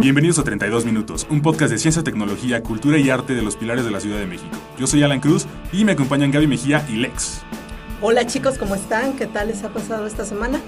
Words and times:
Bienvenidos 0.00 0.38
a 0.38 0.44
32 0.44 0.84
Minutos, 0.84 1.26
un 1.30 1.40
podcast 1.40 1.72
de 1.72 1.78
ciencia, 1.78 2.02
tecnología, 2.02 2.62
cultura 2.62 2.98
y 2.98 3.08
arte 3.08 3.34
de 3.34 3.40
los 3.40 3.56
pilares 3.56 3.86
de 3.86 3.90
la 3.90 4.00
Ciudad 4.00 4.18
de 4.18 4.26
México. 4.26 4.54
Yo 4.78 4.86
soy 4.86 5.02
Alan 5.02 5.20
Cruz 5.20 5.46
y 5.72 5.86
me 5.86 5.92
acompañan 5.92 6.30
Gaby 6.30 6.46
Mejía 6.46 6.84
y 6.90 6.96
Lex. 6.96 7.40
Hola 8.02 8.26
chicos, 8.26 8.58
¿cómo 8.58 8.74
están? 8.74 9.14
¿Qué 9.14 9.26
tal 9.26 9.48
les 9.48 9.64
ha 9.64 9.70
pasado 9.70 10.06
esta 10.06 10.26
semana? 10.26 10.60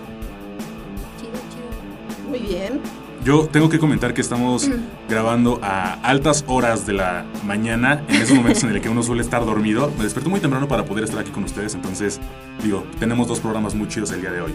Chido, 1.20 1.32
chido. 1.50 2.30
Muy 2.30 2.38
bien. 2.38 2.80
Yo 3.22 3.46
tengo 3.48 3.68
que 3.68 3.78
comentar 3.78 4.14
que 4.14 4.22
estamos 4.22 4.70
grabando 5.06 5.60
a 5.62 6.00
altas 6.00 6.44
horas 6.46 6.86
de 6.86 6.94
la 6.94 7.26
mañana, 7.44 8.02
en 8.08 8.22
esos 8.22 8.34
momentos 8.34 8.64
en 8.64 8.70
el 8.70 8.80
que 8.80 8.88
uno 8.88 9.02
suele 9.02 9.20
estar 9.20 9.44
dormido. 9.44 9.92
Me 9.98 10.04
desperté 10.04 10.30
muy 10.30 10.40
temprano 10.40 10.66
para 10.66 10.86
poder 10.86 11.04
estar 11.04 11.20
aquí 11.20 11.30
con 11.30 11.44
ustedes, 11.44 11.74
entonces, 11.74 12.20
digo, 12.64 12.86
tenemos 12.98 13.28
dos 13.28 13.40
programas 13.40 13.74
muy 13.74 13.86
chidos 13.88 14.12
el 14.12 14.22
día 14.22 14.30
de 14.30 14.40
hoy. 14.40 14.54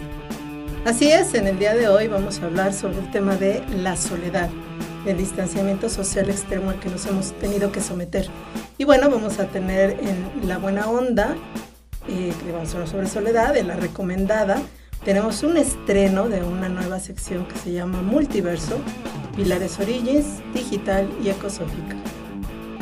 Así 0.86 1.10
es, 1.10 1.34
en 1.34 1.48
el 1.48 1.58
día 1.58 1.74
de 1.74 1.88
hoy 1.88 2.06
vamos 2.06 2.38
a 2.38 2.46
hablar 2.46 2.72
sobre 2.72 3.00
el 3.00 3.10
tema 3.10 3.34
de 3.34 3.60
la 3.82 3.96
soledad, 3.96 4.48
el 5.04 5.18
distanciamiento 5.18 5.88
social 5.88 6.30
extremo 6.30 6.70
al 6.70 6.78
que 6.78 6.88
nos 6.88 7.04
hemos 7.06 7.32
tenido 7.40 7.72
que 7.72 7.80
someter. 7.80 8.28
Y 8.78 8.84
bueno, 8.84 9.10
vamos 9.10 9.40
a 9.40 9.48
tener 9.48 9.98
en 9.98 10.46
la 10.46 10.58
buena 10.58 10.88
onda, 10.88 11.34
eh, 12.06 12.32
que 12.40 12.52
vamos 12.52 12.68
a 12.68 12.72
hablar 12.74 12.88
sobre 12.88 13.08
soledad, 13.08 13.56
en 13.56 13.66
la 13.66 13.74
recomendada, 13.74 14.62
tenemos 15.04 15.42
un 15.42 15.56
estreno 15.56 16.28
de 16.28 16.44
una 16.44 16.68
nueva 16.68 17.00
sección 17.00 17.48
que 17.48 17.58
se 17.58 17.72
llama 17.72 18.00
Multiverso, 18.00 18.78
Pilares 19.34 19.80
Origins, 19.80 20.40
Digital 20.54 21.10
y 21.20 21.30
Ecosófica. 21.30 21.96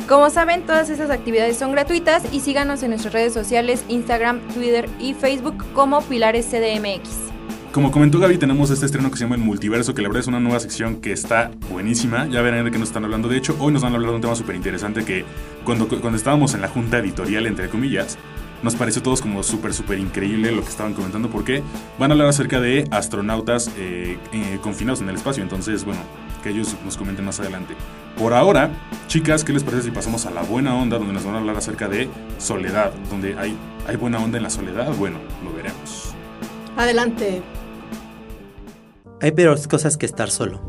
Como 0.07 0.29
saben, 0.29 0.63
todas 0.67 0.91
esas 0.91 1.09
actividades 1.09 1.57
son 1.57 1.71
gratuitas 1.71 2.21
y 2.31 2.41
síganos 2.41 2.83
en 2.83 2.91
nuestras 2.91 3.15
redes 3.15 3.33
sociales, 3.33 3.83
Instagram, 3.87 4.41
Twitter 4.49 4.87
y 4.99 5.15
Facebook 5.15 5.65
como 5.73 6.01
Pilares 6.03 6.45
CDMX. 6.45 7.34
Como 7.75 7.91
comentó 7.91 8.19
Gaby, 8.19 8.37
tenemos 8.37 8.71
este 8.71 8.85
estreno 8.85 9.11
que 9.11 9.17
se 9.17 9.25
llama 9.25 9.35
El 9.35 9.41
Multiverso, 9.41 9.93
que 9.93 10.01
la 10.01 10.07
verdad 10.07 10.21
es 10.21 10.27
una 10.27 10.39
nueva 10.39 10.61
sección 10.61 11.01
que 11.01 11.11
está 11.11 11.51
buenísima. 11.69 12.25
Ya 12.27 12.41
verán 12.41 12.63
de 12.63 12.71
qué 12.71 12.79
nos 12.79 12.87
están 12.87 13.03
hablando. 13.03 13.27
De 13.27 13.35
hecho, 13.35 13.53
hoy 13.59 13.73
nos 13.73 13.81
van 13.81 13.91
a 13.91 13.95
hablar 13.97 14.11
de 14.11 14.15
un 14.15 14.21
tema 14.21 14.33
súper 14.33 14.55
interesante 14.55 15.03
que 15.03 15.25
cuando, 15.65 15.89
cuando 15.89 16.15
estábamos 16.15 16.53
en 16.53 16.61
la 16.61 16.69
junta 16.69 16.99
editorial, 16.99 17.45
entre 17.47 17.67
comillas, 17.67 18.17
nos 18.63 18.75
pareció 18.75 19.03
todos 19.03 19.21
como 19.21 19.43
súper, 19.43 19.73
súper 19.73 19.99
increíble 19.99 20.53
lo 20.53 20.61
que 20.61 20.69
estaban 20.69 20.93
comentando 20.93 21.29
porque 21.29 21.63
van 21.99 22.11
a 22.11 22.13
hablar 22.13 22.29
acerca 22.29 22.61
de 22.61 22.87
astronautas 22.91 23.69
eh, 23.77 24.17
eh, 24.31 24.59
confinados 24.61 25.01
en 25.01 25.09
el 25.09 25.15
espacio. 25.15 25.43
Entonces, 25.43 25.83
bueno, 25.83 25.99
que 26.43 26.51
ellos 26.51 26.77
nos 26.85 26.95
comenten 26.95 27.25
más 27.25 27.41
adelante. 27.41 27.73
Por 28.17 28.33
ahora, 28.33 28.71
chicas, 29.07 29.43
¿qué 29.43 29.51
les 29.51 29.65
parece 29.65 29.83
si 29.83 29.91
pasamos 29.91 30.25
a 30.25 30.31
la 30.31 30.43
buena 30.43 30.73
onda 30.75 30.97
donde 30.97 31.11
nos 31.11 31.25
van 31.25 31.35
a 31.35 31.39
hablar 31.39 31.57
acerca 31.57 31.89
de 31.89 32.07
soledad? 32.37 32.93
Donde 33.09 33.37
hay, 33.37 33.53
hay 33.85 33.97
buena 33.97 34.19
onda 34.19 34.37
en 34.37 34.43
la 34.43 34.49
soledad. 34.49 34.95
Bueno, 34.95 35.17
lo 35.43 35.51
veremos. 35.51 36.15
Adelante. 36.77 37.41
Hay 39.25 39.31
peores 39.31 39.67
cosas 39.67 39.97
que 39.97 40.05
estar 40.05 40.29
solo, 40.29 40.59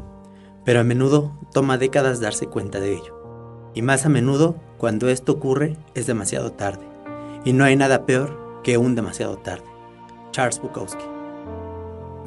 pero 0.64 0.80
a 0.80 0.82
menudo 0.82 1.38
toma 1.52 1.76
décadas 1.76 2.20
darse 2.20 2.46
cuenta 2.46 2.80
de 2.80 2.94
ello. 2.94 3.70
Y 3.74 3.82
más 3.82 4.06
a 4.06 4.08
menudo, 4.08 4.56
cuando 4.78 5.10
esto 5.10 5.32
ocurre, 5.32 5.76
es 5.94 6.06
demasiado 6.06 6.52
tarde. 6.52 6.88
Y 7.44 7.52
no 7.52 7.64
hay 7.64 7.76
nada 7.76 8.06
peor 8.06 8.62
que 8.64 8.78
un 8.78 8.94
demasiado 8.94 9.36
tarde. 9.36 9.66
Charles 10.30 10.58
Bukowski. 10.58 11.04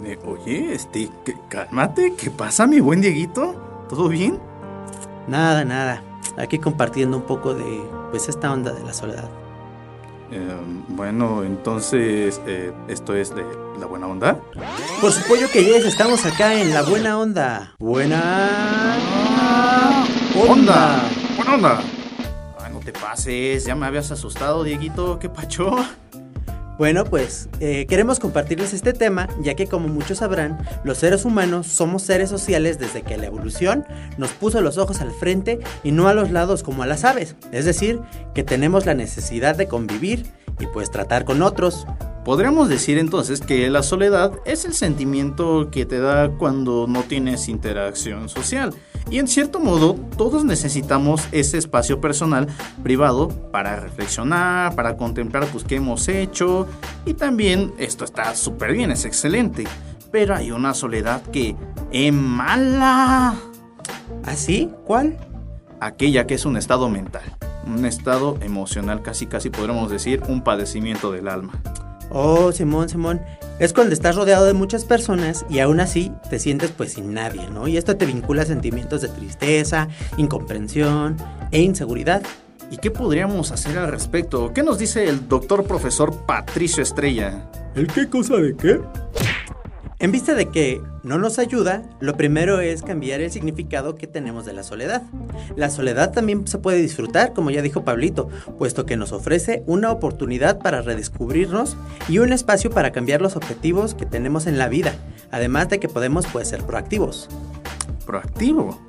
Eh, 0.06 0.20
oye, 0.24 0.72
este, 0.76 1.10
que- 1.26 1.36
cálmate, 1.50 2.14
¿qué 2.16 2.30
pasa, 2.30 2.68
mi 2.68 2.80
buen 2.80 3.02
Dieguito? 3.02 3.56
¿Todo 3.90 4.08
bien? 4.08 4.38
Nada, 5.28 5.66
nada. 5.66 6.04
Aquí 6.38 6.60
compartiendo 6.60 7.18
un 7.18 7.24
poco 7.24 7.56
de, 7.56 7.82
pues, 8.12 8.30
esta 8.30 8.54
onda 8.54 8.72
de 8.72 8.84
la 8.84 8.94
soledad. 8.94 9.32
Eh, 10.30 10.48
bueno, 10.90 11.44
entonces, 11.44 12.40
eh, 12.46 12.72
¿esto 12.88 13.16
es 13.16 13.34
de 13.34 13.44
la 13.80 13.86
buena 13.86 14.08
onda? 14.08 14.40
Por 15.02 15.12
su 15.12 15.22
pollo 15.28 15.50
que 15.52 15.64
yes, 15.64 15.86
estamos 15.86 16.26
acá 16.26 16.54
en 16.54 16.74
la 16.74 16.82
buena 16.82 17.18
onda. 17.18 17.76
Buena 17.80 18.98
onda. 20.48 21.10
¡Buena 21.36 21.54
onda! 21.54 21.82
Ay, 22.60 22.74
no 22.74 22.80
te 22.80 22.92
pases, 22.94 23.66
ya 23.66 23.76
me 23.76 23.86
habías 23.86 24.12
asustado, 24.12 24.64
Dieguito, 24.64 25.20
¿qué 25.20 25.30
pacho? 25.30 25.76
Bueno, 26.78 27.04
pues 27.04 27.50
eh, 27.60 27.86
queremos 27.88 28.22
compartirles 28.22 28.74
este 28.74 28.94
tema, 28.94 29.28
ya 29.42 29.54
que 29.54 29.68
como 29.68 29.90
muchos 29.90 30.20
sabrán, 30.20 30.58
los 30.86 30.98
seres 30.98 31.26
humanos 31.26 31.68
somos 31.68 32.04
seres 32.04 32.30
sociales 32.30 32.80
desde 32.80 33.02
que 33.02 33.18
la 33.18 33.26
evolución 33.26 33.86
nos 34.18 34.32
puso 34.32 34.62
los 34.62 34.78
ojos 34.78 35.02
al 35.02 35.12
frente 35.12 35.60
y 35.84 35.92
no 35.92 36.08
a 36.08 36.14
los 36.14 36.32
lados 36.32 36.64
como 36.64 36.84
a 36.84 36.88
las 36.88 37.04
aves. 37.04 37.36
Es 37.52 37.66
decir, 37.66 38.00
que 38.34 38.44
tenemos 38.44 38.86
la 38.86 38.94
necesidad 38.94 39.58
de 39.58 39.68
convivir 39.68 40.26
y 40.58 40.68
pues 40.68 40.90
tratar 40.90 41.26
con 41.26 41.42
otros. 41.42 41.86
Podríamos 42.30 42.70
decir 42.70 43.00
entonces 43.00 43.42
que 43.42 43.72
la 43.72 43.82
soledad 43.82 44.34
es 44.46 44.64
el 44.64 44.76
sentimiento 44.76 45.72
que 45.72 45.88
te 45.88 46.00
da 46.00 46.30
cuando 46.30 46.86
no 46.88 47.02
tienes 47.02 47.50
interacción 47.50 48.30
social. 48.30 48.72
Y 49.10 49.18
en 49.18 49.28
cierto 49.28 49.60
modo, 49.60 49.96
todos 50.16 50.46
necesitamos 50.46 51.28
ese 51.32 51.58
espacio 51.58 52.00
personal 52.00 52.46
privado 52.84 53.30
para 53.52 53.80
reflexionar, 53.80 54.76
para 54.76 54.96
contemplar 54.96 55.48
pues 55.48 55.64
qué 55.64 55.78
hemos 55.78 56.08
hecho. 56.08 56.68
Y 57.04 57.16
también 57.16 57.74
esto 57.80 58.06
está 58.06 58.36
súper 58.36 58.74
bien, 58.74 58.92
es 58.92 59.06
excelente. 59.06 59.64
Pero 60.12 60.36
hay 60.36 60.52
una 60.52 60.76
soledad 60.76 61.24
que 61.32 61.56
es 61.92 62.14
mala. 62.14 63.34
¿Así? 64.24 64.70
¿Cuál? 64.86 65.18
Aquella 65.80 66.28
que 66.28 66.36
es 66.36 66.46
un 66.46 66.58
estado 66.58 66.90
mental. 66.90 67.24
Un 67.66 67.88
estado 67.88 68.38
emocional, 68.42 69.02
casi 69.02 69.26
casi 69.26 69.50
podríamos 69.50 69.90
decir 69.90 70.22
un 70.28 70.44
padecimiento 70.44 71.12
del 71.12 71.28
alma. 71.28 71.60
Oh, 72.10 72.52
Simón, 72.52 72.90
Simón. 72.90 73.22
Es 73.60 73.74
cuando 73.74 73.94
estás 73.94 74.16
rodeado 74.16 74.46
de 74.46 74.54
muchas 74.54 74.86
personas 74.86 75.46
y 75.50 75.60
aún 75.60 75.80
así 75.80 76.12
te 76.30 76.40
sientes 76.40 76.72
pues 76.72 76.94
sin 76.94 77.14
nadie, 77.14 77.50
¿no? 77.50 77.68
Y 77.68 77.78
esto 77.78 77.98
te 77.98 78.06
vincula 78.06 78.44
a 78.44 78.46
sentimientos 78.46 79.02
de 79.02 79.10
tristeza, 79.10 79.88
incomprensión 80.18 81.18
e 81.52 81.62
inseguridad. 81.62 82.24
¿Y 82.72 82.78
qué 82.78 82.92
podríamos 82.92 83.52
hacer 83.52 83.78
al 83.78 83.92
respecto? 83.92 84.54
¿Qué 84.54 84.64
nos 84.64 84.78
dice 84.78 85.10
el 85.10 85.28
doctor 85.28 85.66
profesor 85.66 86.16
Patricio 86.26 86.84
Estrella? 86.84 87.50
¿El 87.76 87.88
qué 87.88 88.08
cosa 88.08 88.38
de 88.38 88.56
qué? 88.56 88.80
En 90.02 90.14
vista 90.14 90.34
de 90.34 90.46
que 90.46 90.82
no 91.04 91.18
nos 91.18 91.40
ayuda, 91.40 91.84
lo 92.00 92.16
primero 92.16 92.62
es 92.62 92.84
cambiar 92.84 93.20
el 93.20 93.32
significado 93.32 93.96
que 93.96 94.08
tenemos 94.08 94.46
de 94.46 94.54
la 94.54 94.64
soledad. 94.64 95.04
La 95.58 95.70
soledad 95.70 96.14
también 96.14 96.48
se 96.48 96.58
puede 96.58 96.78
disfrutar, 96.78 97.34
como 97.34 97.52
ya 97.52 97.62
dijo 97.62 97.84
Pablito, 97.84 98.30
puesto 98.58 98.86
que 98.86 98.96
nos 98.96 99.12
ofrece 99.12 99.62
una 99.66 99.92
oportunidad 99.92 100.60
para 100.60 100.82
redescubrirnos 100.82 101.76
y 102.08 102.20
un 102.20 102.32
espacio 102.32 102.70
para 102.70 102.94
cambiar 102.94 103.22
los 103.22 103.36
objetivos 103.36 103.94
que 103.94 104.06
tenemos 104.06 104.48
en 104.48 104.58
la 104.58 104.70
vida, 104.70 104.96
además 105.32 105.68
de 105.68 105.82
que 105.82 105.90
podemos 105.90 106.26
pues, 106.32 106.48
ser 106.48 106.64
proactivos. 106.64 107.28
Proactivo. 108.06 108.80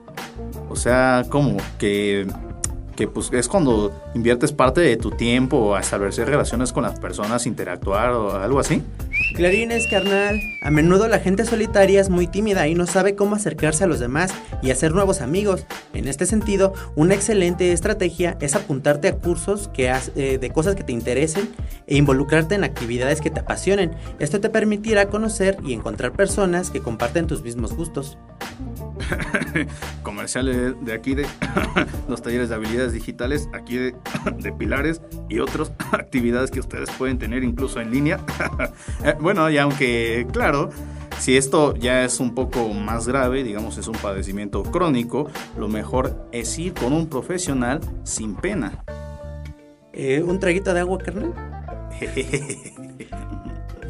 O 0.68 0.76
sea, 0.76 1.24
¿cómo? 1.28 1.56
Que, 1.78 2.28
que 3.00 3.08
pues 3.08 3.30
es 3.32 3.48
cuando 3.48 3.98
inviertes 4.14 4.52
parte 4.52 4.82
de 4.82 4.98
tu 4.98 5.10
tiempo 5.10 5.74
a 5.74 5.80
establecer 5.80 6.28
relaciones 6.28 6.70
con 6.70 6.82
las 6.82 7.00
personas, 7.00 7.46
interactuar 7.46 8.10
o 8.10 8.36
algo 8.36 8.60
así. 8.60 8.82
Clarines, 9.34 9.86
carnal. 9.86 10.38
A 10.60 10.70
menudo 10.70 11.08
la 11.08 11.18
gente 11.18 11.46
solitaria 11.46 11.98
es 12.02 12.10
muy 12.10 12.26
tímida 12.26 12.68
y 12.68 12.74
no 12.74 12.86
sabe 12.86 13.14
cómo 13.14 13.36
acercarse 13.36 13.84
a 13.84 13.86
los 13.86 14.00
demás 14.00 14.34
y 14.62 14.70
hacer 14.70 14.92
nuevos 14.92 15.22
amigos. 15.22 15.64
En 15.94 16.08
este 16.08 16.26
sentido, 16.26 16.74
una 16.94 17.14
excelente 17.14 17.72
estrategia 17.72 18.36
es 18.42 18.54
apuntarte 18.54 19.08
a 19.08 19.16
cursos 19.16 19.68
que 19.72 19.90
eh, 20.16 20.36
de 20.38 20.50
cosas 20.50 20.74
que 20.74 20.84
te 20.84 20.92
interesen 20.92 21.48
e 21.86 21.96
involucrarte 21.96 22.54
en 22.54 22.64
actividades 22.64 23.22
que 23.22 23.30
te 23.30 23.40
apasionen. 23.40 23.92
Esto 24.18 24.42
te 24.42 24.50
permitirá 24.50 25.08
conocer 25.08 25.56
y 25.64 25.72
encontrar 25.72 26.12
personas 26.12 26.70
que 26.70 26.82
comparten 26.82 27.26
tus 27.26 27.42
mismos 27.42 27.72
gustos. 27.72 28.18
Comerciales 30.02 30.74
de, 30.80 30.92
aquí 30.92 31.14
de 31.14 31.26
los 32.08 32.22
talleres 32.22 32.48
de 32.48 32.54
habilidades 32.54 32.92
digitales, 32.92 33.48
aquí 33.52 33.76
de, 33.76 33.94
de 34.38 34.52
pilares 34.52 35.00
y 35.28 35.40
otras 35.40 35.72
actividades 35.92 36.50
que 36.50 36.60
ustedes 36.60 36.90
pueden 36.92 37.18
tener 37.18 37.44
incluso 37.44 37.80
en 37.80 37.90
línea. 37.90 38.20
Eh, 39.04 39.14
bueno, 39.18 39.48
y 39.48 39.56
aunque, 39.56 40.26
claro, 40.32 40.70
si 41.18 41.36
esto 41.36 41.74
ya 41.74 42.04
es 42.04 42.20
un 42.20 42.34
poco 42.34 42.68
más 42.68 43.08
grave, 43.08 43.42
digamos 43.42 43.78
es 43.78 43.88
un 43.88 43.94
padecimiento 43.94 44.62
crónico, 44.62 45.30
lo 45.58 45.68
mejor 45.68 46.28
es 46.32 46.58
ir 46.58 46.74
con 46.74 46.92
un 46.92 47.08
profesional 47.08 47.80
sin 48.04 48.34
pena. 48.34 48.84
Eh, 49.92 50.22
¿Un 50.22 50.38
traguito 50.38 50.74
de 50.74 50.80
agua, 50.80 50.98
carnal? 50.98 51.34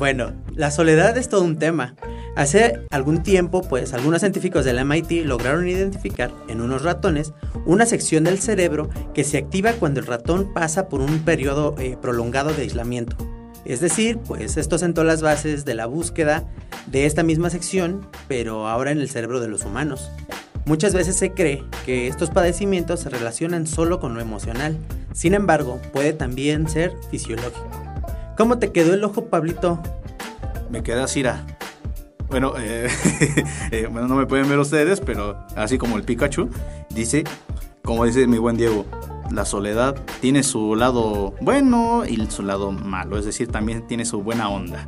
Bueno, 0.01 0.33
la 0.55 0.71
soledad 0.71 1.19
es 1.19 1.29
todo 1.29 1.43
un 1.43 1.59
tema. 1.59 1.95
Hace 2.37 2.87
algún 2.91 3.23
tiempo, 3.23 3.63
pues, 3.63 3.93
algunos 3.93 4.21
científicos 4.21 4.65
del 4.65 4.85
MIT 4.85 5.25
lograron 5.25 5.69
identificar 5.69 6.31
en 6.49 6.61
unos 6.61 6.83
ratones 6.83 7.33
una 7.67 7.87
sección 7.87 8.25
del 8.25 8.39
cerebro 8.39 8.89
que 9.15 9.25
se 9.25 9.39
activa 9.39 9.73
cuando 9.73 10.01
el 10.01 10.07
ratón 10.07 10.53
pasa 10.53 10.89
por 10.89 11.01
un 11.01 11.21
periodo 11.21 11.75
eh, 11.79 11.97
prolongado 12.01 12.53
de 12.53 12.63
aislamiento. 12.63 13.17
Es 13.65 13.81
decir, 13.81 14.19
pues 14.19 14.57
esto 14.57 14.79
sentó 14.79 15.05
las 15.05 15.23
bases 15.23 15.65
de 15.65 15.75
la 15.75 15.87
búsqueda 15.87 16.49
de 16.87 17.05
esta 17.05 17.23
misma 17.23 17.51
sección, 17.51 18.07
pero 18.27 18.69
ahora 18.69 18.91
en 18.91 19.01
el 19.01 19.11
cerebro 19.11 19.41
de 19.41 19.49
los 19.49 19.65
humanos. 19.65 20.11
Muchas 20.65 20.95
veces 20.95 21.17
se 21.17 21.33
cree 21.33 21.65
que 21.85 22.07
estos 22.07 22.31
padecimientos 22.31 23.01
se 23.01 23.11
relacionan 23.11 23.67
solo 23.67 23.99
con 23.99 24.15
lo 24.15 24.21
emocional, 24.21 24.79
sin 25.13 25.35
embargo, 25.35 25.81
puede 25.93 26.13
también 26.13 26.69
ser 26.69 26.95
fisiológico. 27.11 27.69
¿Cómo 28.37 28.59
te 28.59 28.71
quedó 28.71 28.95
el 28.95 29.05
ojo, 29.05 29.27
Pablito? 29.27 29.83
Me 30.71 30.83
queda 30.83 31.09
Cira. 31.09 31.45
Bueno, 32.31 32.55
eh, 32.59 32.89
eh, 33.73 33.89
bueno, 33.91 34.07
no 34.07 34.15
me 34.15 34.27
pueden 34.27 34.49
ver 34.49 34.59
ustedes, 34.59 35.01
pero 35.01 35.37
así 35.57 35.79
como 35.79 35.97
el 35.97 36.05
Pikachu, 36.05 36.49
dice, 36.91 37.25
como 37.83 38.05
dice 38.05 38.27
mi 38.29 38.39
buen 38.39 38.57
Diego, 38.57 38.87
la 39.33 39.45
soledad 39.45 39.97
tiene 40.21 40.43
su 40.43 40.77
lado 40.77 41.35
bueno 41.41 42.05
y 42.07 42.25
su 42.31 42.43
lado 42.43 42.71
malo, 42.71 43.19
es 43.19 43.25
decir, 43.25 43.49
también 43.49 43.87
tiene 43.87 44.05
su 44.05 44.23
buena 44.23 44.49
onda. 44.49 44.87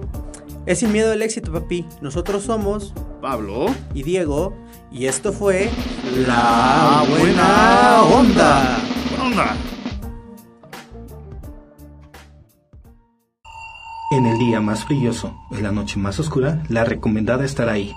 Es 0.66 0.78
sin 0.78 0.92
miedo 0.92 1.10
al 1.10 1.22
éxito, 1.22 1.52
papi. 1.52 1.84
Nosotros 2.00 2.44
somos 2.44 2.94
Pablo 3.20 3.66
y 3.94 4.04
Diego, 4.04 4.54
y 4.92 5.06
esto 5.06 5.32
fue 5.32 5.68
La 6.26 7.04
Buena 7.08 8.02
Onda. 8.02 8.78
Onda. 9.20 9.56
En 14.22 14.28
el 14.28 14.38
día 14.38 14.60
más 14.60 14.86
brilloso, 14.86 15.34
en 15.50 15.64
la 15.64 15.72
noche 15.72 15.98
más 15.98 16.20
oscura, 16.20 16.62
la 16.68 16.84
recomendada 16.84 17.44
estará 17.44 17.72
ahí. 17.72 17.92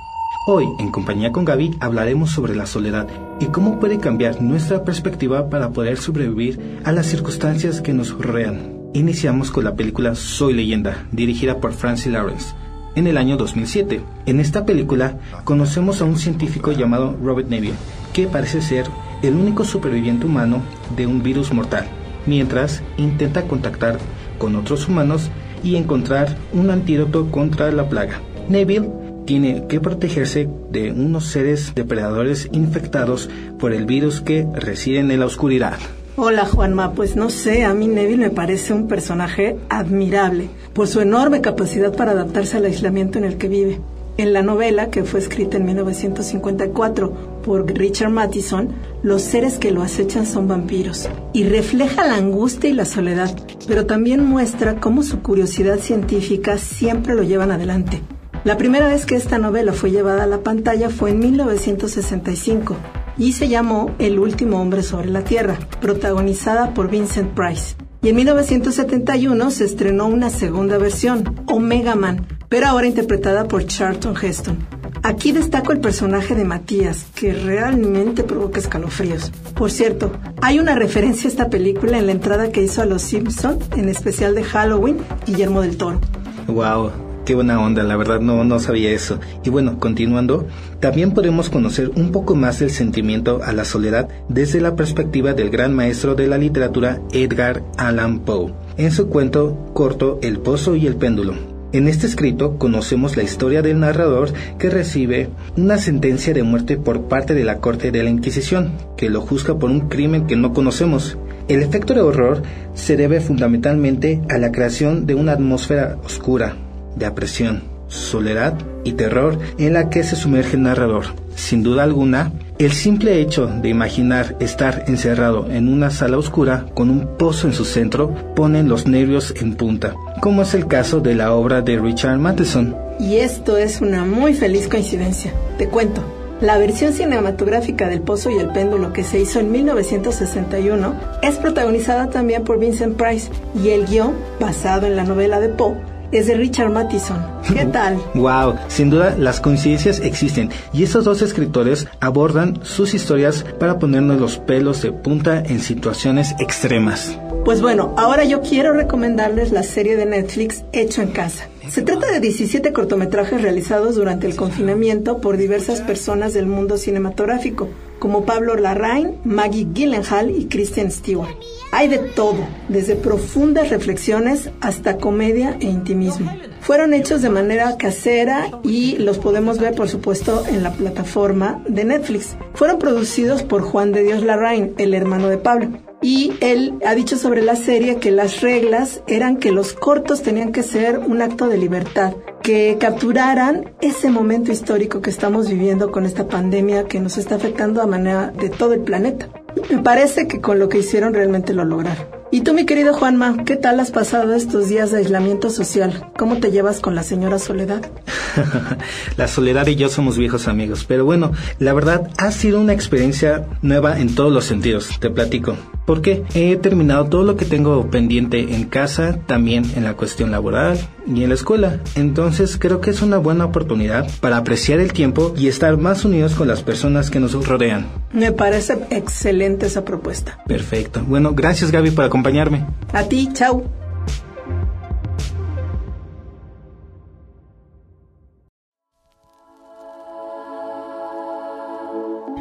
Hoy, 0.47 0.65
en 0.79 0.89
compañía 0.89 1.31
con 1.31 1.45
Gaby, 1.45 1.77
hablaremos 1.79 2.31
sobre 2.31 2.55
la 2.55 2.65
soledad 2.65 3.07
y 3.39 3.45
cómo 3.45 3.79
puede 3.79 3.99
cambiar 3.99 4.41
nuestra 4.41 4.83
perspectiva 4.83 5.51
para 5.51 5.69
poder 5.69 5.97
sobrevivir 5.97 6.81
a 6.83 6.91
las 6.93 7.05
circunstancias 7.05 7.79
que 7.79 7.93
nos 7.93 8.09
rodean. 8.17 8.73
Iniciamos 8.95 9.51
con 9.51 9.65
la 9.65 9.75
película 9.75 10.15
Soy 10.15 10.55
leyenda, 10.55 11.05
dirigida 11.11 11.59
por 11.59 11.73
Francis 11.73 12.11
Lawrence, 12.11 12.55
en 12.95 13.05
el 13.05 13.17
año 13.17 13.37
2007. 13.37 14.01
En 14.25 14.39
esta 14.39 14.65
película 14.65 15.19
conocemos 15.43 16.01
a 16.01 16.05
un 16.05 16.17
científico 16.17 16.71
llamado 16.71 17.15
Robert 17.21 17.49
Neville, 17.49 17.77
que 18.13 18.25
parece 18.25 18.63
ser 18.63 18.87
el 19.21 19.35
único 19.35 19.63
superviviente 19.63 20.25
humano 20.25 20.63
de 20.97 21.05
un 21.05 21.21
virus 21.21 21.53
mortal, 21.53 21.85
mientras 22.25 22.81
intenta 22.97 23.43
contactar 23.43 23.99
con 24.39 24.55
otros 24.55 24.87
humanos 24.87 25.29
y 25.65 25.75
encontrar 25.75 26.37
un 26.53 26.69
antídoto 26.69 27.29
contra 27.31 27.71
la 27.71 27.89
plaga. 27.89 28.21
Neville 28.47 28.89
tiene 29.25 29.65
que 29.67 29.81
protegerse 29.81 30.47
de 30.71 30.91
unos 30.91 31.25
seres 31.25 31.73
depredadores 31.73 32.47
infectados 32.51 33.29
por 33.59 33.73
el 33.73 33.85
virus 33.85 34.21
que 34.21 34.47
residen 34.53 35.09
en 35.11 35.19
la 35.19 35.25
oscuridad. 35.25 35.77
Hola 36.17 36.45
Juanma, 36.45 36.93
pues 36.93 37.17
no 37.17 37.29
sé, 37.29 37.65
a 37.65 37.73
mí 37.73 37.87
Neville 37.87 38.25
me 38.25 38.29
parece 38.29 38.73
un 38.73 38.87
personaje 38.87 39.57
admirable 39.67 40.47
por 40.71 40.87
su 40.87 41.01
enorme 41.01 41.41
capacidad 41.41 41.93
para 41.93 42.11
adaptarse 42.11 42.57
al 42.57 42.65
aislamiento 42.65 43.17
en 43.17 43.25
el 43.25 43.37
que 43.37 43.49
vive. 43.49 43.81
En 44.17 44.31
la 44.31 44.41
novela, 44.41 44.89
que 44.91 45.03
fue 45.03 45.19
escrita 45.19 45.57
en 45.57 45.65
1954 45.65 47.41
por 47.43 47.65
Richard 47.67 48.11
Matheson, 48.11 48.69
los 49.03 49.23
seres 49.23 49.57
que 49.57 49.71
lo 49.71 49.81
acechan 49.81 50.25
son 50.25 50.47
vampiros 50.47 51.09
y 51.33 51.43
refleja 51.43 52.07
la 52.07 52.15
angustia 52.15 52.69
y 52.69 52.73
la 52.73 52.85
soledad, 52.85 53.35
pero 53.67 53.85
también 53.85 54.25
muestra 54.25 54.79
cómo 54.79 55.03
su 55.03 55.21
curiosidad 55.21 55.79
científica 55.79 56.57
siempre 56.57 57.15
lo 57.15 57.23
llevan 57.23 57.51
adelante. 57.51 58.01
La 58.43 58.57
primera 58.57 58.87
vez 58.87 59.05
que 59.05 59.15
esta 59.15 59.39
novela 59.39 59.73
fue 59.73 59.91
llevada 59.91 60.23
a 60.23 60.27
la 60.27 60.41
pantalla 60.41 60.89
fue 60.89 61.09
en 61.11 61.19
1965 61.19 62.75
y 63.17 63.33
se 63.33 63.47
llamó 63.47 63.95
El 63.97 64.19
último 64.19 64.61
hombre 64.61 64.83
sobre 64.83 65.09
la 65.09 65.23
Tierra, 65.23 65.57
protagonizada 65.81 66.73
por 66.73 66.89
Vincent 66.89 67.33
Price. 67.33 67.75
Y 68.01 68.09
en 68.09 68.17
1971 68.17 69.49
se 69.49 69.65
estrenó 69.65 70.05
una 70.05 70.29
segunda 70.29 70.77
versión, 70.77 71.41
Omega 71.47 71.95
Man, 71.95 72.27
pero 72.49 72.67
ahora 72.67 72.85
interpretada 72.85 73.47
por 73.47 73.65
Charlton 73.65 74.15
Heston. 74.21 74.57
Aquí 75.05 75.31
destaco 75.31 75.71
el 75.71 75.79
personaje 75.79 76.33
de 76.33 76.45
Matías, 76.45 77.05
que 77.13 77.31
realmente 77.31 78.23
provoca 78.23 78.59
escalofríos. 78.59 79.31
Por 79.53 79.69
cierto, 79.69 80.11
hay 80.41 80.57
una 80.57 80.73
referencia 80.73 81.27
a 81.27 81.31
esta 81.31 81.49
película 81.51 81.99
en 81.99 82.07
la 82.07 82.11
entrada 82.11 82.51
que 82.51 82.63
hizo 82.63 82.81
a 82.81 82.87
Los 82.87 83.03
Simpson, 83.03 83.59
en 83.77 83.87
especial 83.87 84.33
de 84.33 84.43
Halloween, 84.43 84.97
Guillermo 85.27 85.61
del 85.61 85.77
Toro. 85.77 86.01
Wow, 86.47 86.89
Qué 87.23 87.35
buena 87.35 87.61
onda, 87.61 87.83
la 87.83 87.97
verdad 87.97 88.19
no, 88.19 88.43
no 88.43 88.59
sabía 88.59 88.89
eso. 88.89 89.19
Y 89.43 89.51
bueno, 89.51 89.79
continuando, 89.79 90.47
también 90.79 91.11
podemos 91.11 91.51
conocer 91.51 91.91
un 91.95 92.11
poco 92.11 92.33
más 92.33 92.57
del 92.57 92.71
sentimiento 92.71 93.41
a 93.43 93.53
la 93.53 93.63
soledad 93.63 94.09
desde 94.27 94.59
la 94.59 94.75
perspectiva 94.75 95.33
del 95.33 95.51
gran 95.51 95.75
maestro 95.75 96.15
de 96.15 96.25
la 96.25 96.39
literatura 96.39 96.99
Edgar 97.11 97.61
Allan 97.77 98.21
Poe, 98.21 98.53
en 98.77 98.91
su 98.91 99.07
cuento 99.07 99.55
corto 99.73 100.17
El 100.23 100.39
Pozo 100.39 100.75
y 100.75 100.87
el 100.87 100.95
Péndulo. 100.95 101.54
En 101.75 101.89
este 101.89 102.07
escrito 102.07 102.57
conocemos 102.57 103.17
la 103.17 103.23
historia 103.23 103.61
del 103.61 103.81
narrador 103.81 104.31
que 104.57 104.69
recibe 104.69 105.27
una 105.57 105.77
sentencia 105.77 106.33
de 106.33 106.41
muerte 106.41 106.77
por 106.77 107.09
parte 107.09 107.33
de 107.33 107.43
la 107.43 107.57
corte 107.57 107.91
de 107.91 108.01
la 108.01 108.09
Inquisición, 108.09 108.71
que 108.95 109.09
lo 109.09 109.19
juzga 109.19 109.59
por 109.59 109.69
un 109.69 109.89
crimen 109.89 110.25
que 110.25 110.37
no 110.37 110.53
conocemos. 110.53 111.17
El 111.49 111.61
efecto 111.61 111.93
de 111.93 111.99
horror 111.99 112.43
se 112.75 112.95
debe 112.95 113.19
fundamentalmente 113.19 114.21
a 114.29 114.37
la 114.37 114.53
creación 114.53 115.05
de 115.05 115.15
una 115.15 115.33
atmósfera 115.33 115.97
oscura, 116.05 116.55
de 116.95 117.07
apresión, 117.07 117.63
soledad 117.89 118.57
y 118.85 118.93
terror 118.93 119.37
en 119.57 119.73
la 119.73 119.89
que 119.89 120.05
se 120.05 120.15
sumerge 120.15 120.55
el 120.55 120.63
narrador. 120.63 121.07
Sin 121.35 121.61
duda 121.61 121.83
alguna, 121.83 122.31
el 122.57 122.71
simple 122.71 123.19
hecho 123.19 123.47
de 123.47 123.69
imaginar 123.69 124.37
estar 124.39 124.85
encerrado 124.87 125.51
en 125.51 125.67
una 125.67 125.89
sala 125.89 126.17
oscura 126.17 126.65
con 126.73 126.89
un 126.89 127.17
pozo 127.17 127.47
en 127.47 127.53
su 127.53 127.65
centro 127.65 128.13
pone 128.33 128.63
los 128.63 128.87
nervios 128.87 129.33
en 129.41 129.55
punta, 129.55 129.93
como 130.21 130.43
es 130.43 130.53
el 130.53 130.67
caso 130.67 131.01
de 131.01 131.15
la 131.15 131.33
obra 131.33 131.61
de 131.61 131.77
Richard 131.77 132.17
Matheson. 132.17 132.75
Y 132.99 133.17
esto 133.17 133.57
es 133.57 133.81
una 133.81 134.05
muy 134.05 134.33
feliz 134.33 134.69
coincidencia. 134.69 135.33
Te 135.57 135.67
cuento. 135.67 136.01
La 136.41 136.57
versión 136.57 136.91
cinematográfica 136.91 137.87
del 137.87 138.01
Pozo 138.01 138.29
y 138.29 138.37
el 138.37 138.49
Péndulo 138.49 138.91
que 138.91 139.03
se 139.03 139.19
hizo 139.19 139.39
en 139.39 139.51
1961 139.51 140.93
es 141.21 141.35
protagonizada 141.35 142.09
también 142.09 142.43
por 142.43 142.59
Vincent 142.59 142.97
Price 142.97 143.31
y 143.61 143.69
el 143.69 143.85
guion, 143.85 144.13
basado 144.39 144.85
en 144.85 144.97
la 144.97 145.05
novela 145.05 145.39
de 145.39 145.47
Poe, 145.47 145.77
es 146.11 146.27
de 146.27 146.35
Richard 146.35 146.71
Matheson. 146.71 147.17
¿Qué 147.53 147.65
tal? 147.71 147.97
Wow, 148.13 148.55
sin 148.67 148.89
duda 148.89 149.15
las 149.17 149.39
coincidencias 149.39 149.99
existen 149.99 150.49
y 150.73 150.83
estos 150.83 151.05
dos 151.05 151.21
escritores 151.21 151.87
abordan 151.99 152.59
sus 152.63 152.93
historias 152.93 153.45
para 153.59 153.79
ponernos 153.79 154.19
los 154.19 154.37
pelos 154.37 154.81
de 154.81 154.91
punta 154.91 155.39
en 155.39 155.59
situaciones 155.59 156.35
extremas. 156.39 157.17
Pues 157.43 157.61
bueno, 157.61 157.93
ahora 157.97 158.23
yo 158.23 158.41
quiero 158.41 158.73
recomendarles 158.73 159.51
la 159.51 159.63
serie 159.63 159.95
de 159.95 160.05
Netflix 160.05 160.63
Hecho 160.71 161.01
en 161.01 161.11
Casa. 161.11 161.47
Se 161.69 161.81
trata 161.81 162.11
de 162.11 162.19
17 162.19 162.71
cortometrajes 162.73 163.41
realizados 163.41 163.95
durante 163.95 164.27
el 164.27 164.35
confinamiento 164.35 165.19
por 165.19 165.37
diversas 165.37 165.81
personas 165.81 166.33
del 166.33 166.45
mundo 166.45 166.77
cinematográfico, 166.77 167.69
como 167.99 168.25
Pablo 168.25 168.55
Larraín, 168.55 169.15
Maggie 169.23 169.67
Gyllenhaal 169.73 170.29
y 170.29 170.45
Kristen 170.45 170.91
Stewart. 170.91 171.35
Hay 171.71 171.87
de 171.87 171.97
todo, 171.97 172.47
desde 172.69 172.95
profundas 172.95 173.69
reflexiones 173.69 174.49
hasta 174.61 174.97
comedia 174.97 175.57
e 175.59 175.65
intimismo. 175.65 176.31
Fueron 176.61 176.93
hechos 176.93 177.21
de 177.21 177.29
manera 177.29 177.77
casera 177.77 178.49
y 178.63 178.97
los 178.97 179.17
podemos 179.17 179.59
ver, 179.59 179.75
por 179.75 179.89
supuesto, 179.89 180.43
en 180.47 180.63
la 180.63 180.71
plataforma 180.71 181.63
de 181.67 181.83
Netflix. 181.83 182.37
Fueron 182.53 182.79
producidos 182.79 183.43
por 183.43 183.61
Juan 183.61 183.91
de 183.91 184.03
Dios 184.03 184.23
Larraín, 184.23 184.73
el 184.77 184.93
hermano 184.93 185.27
de 185.27 185.37
Pablo. 185.37 185.69
Y 186.01 186.33
él 186.39 186.73
ha 186.85 186.93
dicho 186.93 187.17
sobre 187.17 187.41
la 187.41 187.55
serie 187.55 187.97
que 187.97 188.11
las 188.11 188.41
reglas 188.41 189.01
eran 189.07 189.37
que 189.37 189.51
los 189.51 189.73
cortos 189.73 190.21
tenían 190.21 190.51
que 190.51 190.61
ser 190.61 190.99
un 190.99 191.21
acto 191.21 191.47
de 191.47 191.54
libertad, 191.57 192.13
que 192.41 192.77
capturaran 192.79 193.73
ese 193.81 194.09
momento 194.09 194.51
histórico 194.51 195.01
que 195.01 195.09
estamos 195.09 195.49
viviendo 195.49 195.91
con 195.91 196.05
esta 196.05 196.27
pandemia 196.27 196.85
que 196.85 196.99
nos 196.99 197.17
está 197.17 197.35
afectando 197.35 197.81
a 197.81 197.87
manera 197.87 198.31
de 198.31 198.49
todo 198.49 198.73
el 198.73 198.81
planeta. 198.81 199.29
Me 199.69 199.81
parece 199.81 200.27
que 200.27 200.41
con 200.41 200.59
lo 200.59 200.69
que 200.69 200.79
hicieron 200.79 201.13
realmente 201.13 201.53
lo 201.53 201.65
lograron. 201.65 202.05
Y 202.31 202.41
tú, 202.41 202.53
mi 202.53 202.65
querido 202.65 202.93
Juanma, 202.93 203.45
¿qué 203.45 203.55
tal 203.55 203.79
has 203.79 203.91
pasado 203.91 204.33
estos 204.33 204.67
días 204.67 204.91
de 204.91 204.97
aislamiento 204.97 205.49
social? 205.49 206.11
¿Cómo 206.17 206.37
te 206.37 206.51
llevas 206.51 206.81
con 206.81 206.93
la 206.93 207.03
señora 207.03 207.39
Soledad? 207.39 207.89
la 209.17 209.27
Soledad 209.27 209.67
y 209.67 209.75
yo 209.75 209.89
somos 209.89 210.17
viejos 210.17 210.47
amigos, 210.47 210.85
pero 210.85 211.05
bueno, 211.05 211.31
la 211.59 211.73
verdad 211.73 212.09
ha 212.17 212.31
sido 212.31 212.59
una 212.59 212.73
experiencia 212.73 213.45
nueva 213.61 213.99
en 213.99 214.15
todos 214.15 214.33
los 214.33 214.43
sentidos, 214.43 214.99
te 214.99 215.09
platico. 215.09 215.55
Porque 215.85 216.25
he 216.33 216.57
terminado 216.57 217.05
todo 217.05 217.23
lo 217.23 217.37
que 217.37 217.45
tengo 217.45 217.89
pendiente 217.89 218.55
en 218.55 218.65
casa, 218.65 219.17
también 219.27 219.63
en 219.75 219.83
la 219.83 219.93
cuestión 219.93 220.31
laboral 220.31 220.77
y 221.07 221.23
en 221.23 221.29
la 221.29 221.35
escuela. 221.35 221.79
Entonces 221.95 222.57
creo 222.57 222.81
que 222.81 222.89
es 222.89 223.01
una 223.01 223.17
buena 223.17 223.45
oportunidad 223.45 224.07
para 224.19 224.37
apreciar 224.37 224.79
el 224.79 224.93
tiempo 224.93 225.33
y 225.37 225.47
estar 225.47 225.77
más 225.77 226.05
unidos 226.05 226.35
con 226.35 226.47
las 226.47 226.63
personas 226.63 227.09
que 227.09 227.19
nos 227.19 227.33
rodean. 227.47 227.87
Me 228.11 228.31
parece 228.31 228.79
excelente 228.89 229.65
esa 229.67 229.85
propuesta. 229.85 230.39
Perfecto. 230.47 231.01
Bueno, 231.05 231.33
gracias 231.33 231.71
Gaby 231.71 231.91
por 231.91 232.05
acompañarme. 232.05 232.65
A 232.93 233.03
ti, 233.03 233.29
chao. 233.33 233.84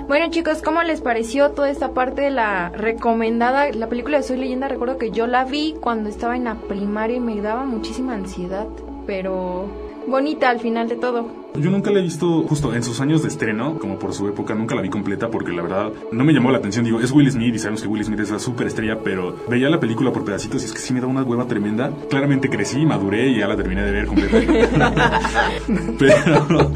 Bueno 0.07 0.27
chicos, 0.29 0.61
¿cómo 0.63 0.83
les 0.83 1.01
pareció 1.01 1.53
toda 1.53 1.71
esta 1.71 1.95
parte 1.95 2.21
de 2.21 2.31
la 2.31 2.69
recomendada? 2.69 3.73
La 3.73 3.89
película 3.89 4.19
de 4.19 4.23
Soy 4.23 4.37
leyenda, 4.37 4.69
recuerdo 4.69 4.99
que 4.99 5.11
yo 5.11 5.27
la 5.27 5.47
vi 5.47 5.75
cuando 5.81 6.11
estaba 6.11 6.37
en 6.37 6.45
la 6.45 6.57
primaria 6.57 7.17
y 7.17 7.21
me 7.21 7.41
daba 7.41 7.65
muchísima 7.65 8.15
ansiedad, 8.15 8.67
pero 9.07 9.67
bonita 10.07 10.51
al 10.51 10.61
final 10.61 10.89
de 10.89 10.97
todo. 10.97 11.45
Yo 11.55 11.71
nunca 11.71 11.91
la 11.91 12.01
he 12.01 12.03
visto 12.03 12.43
justo 12.43 12.75
en 12.75 12.83
sus 12.83 13.01
años 13.01 13.23
de 13.23 13.29
estreno, 13.29 13.79
como 13.79 13.99
por 13.99 14.13
su 14.13 14.29
época, 14.29 14.55
nunca 14.55 14.75
la 14.75 14.83
vi 14.83 14.91
completa 14.91 15.31
porque 15.31 15.53
la 15.53 15.63
verdad 15.63 15.93
no 16.13 16.25
me 16.25 16.35
llamó 16.35 16.51
la 16.51 16.59
atención. 16.59 16.85
Digo, 16.85 17.01
es 17.01 17.11
Will 17.11 17.31
Smith 17.31 17.55
y 17.55 17.59
sabemos 17.59 17.81
que 17.81 17.89
Will 17.89 18.05
Smith 18.05 18.21
es 18.21 18.31
la 18.31 18.39
super 18.39 18.67
estrella, 18.67 18.99
pero 19.03 19.37
veía 19.49 19.71
la 19.71 19.81
película 19.81 20.13
por 20.13 20.25
pedacitos 20.25 20.63
y 20.63 20.67
es 20.67 20.73
que 20.73 20.81
sí 20.81 20.93
me 20.93 21.01
da 21.01 21.07
una 21.07 21.23
hueva 21.23 21.47
tremenda. 21.47 21.91
Claramente 22.11 22.51
crecí, 22.51 22.85
maduré 22.85 23.29
y 23.29 23.39
ya 23.39 23.49
la 23.49 23.57
terminé 23.57 23.85
de 23.85 23.93
ver 23.93 24.07
completa. 24.07 24.39
pero, 25.99 26.71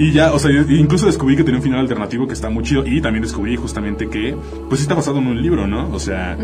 y 0.00 0.12
ya, 0.12 0.32
o 0.32 0.38
sea, 0.38 0.50
incluso 0.50 1.04
descubrí 1.04 1.36
que 1.36 1.44
tenía 1.44 1.58
un 1.58 1.62
final 1.62 1.80
alternativo 1.80 2.26
que 2.26 2.32
está 2.32 2.48
muy 2.48 2.64
chido 2.64 2.86
y 2.86 3.02
también 3.02 3.22
descubrí 3.22 3.54
justamente 3.56 4.08
que, 4.08 4.34
pues 4.66 4.80
está 4.80 4.94
basado 4.94 5.18
en 5.18 5.26
un 5.26 5.42
libro, 5.42 5.66
¿no? 5.66 5.90
O 5.92 5.98
sea, 5.98 6.38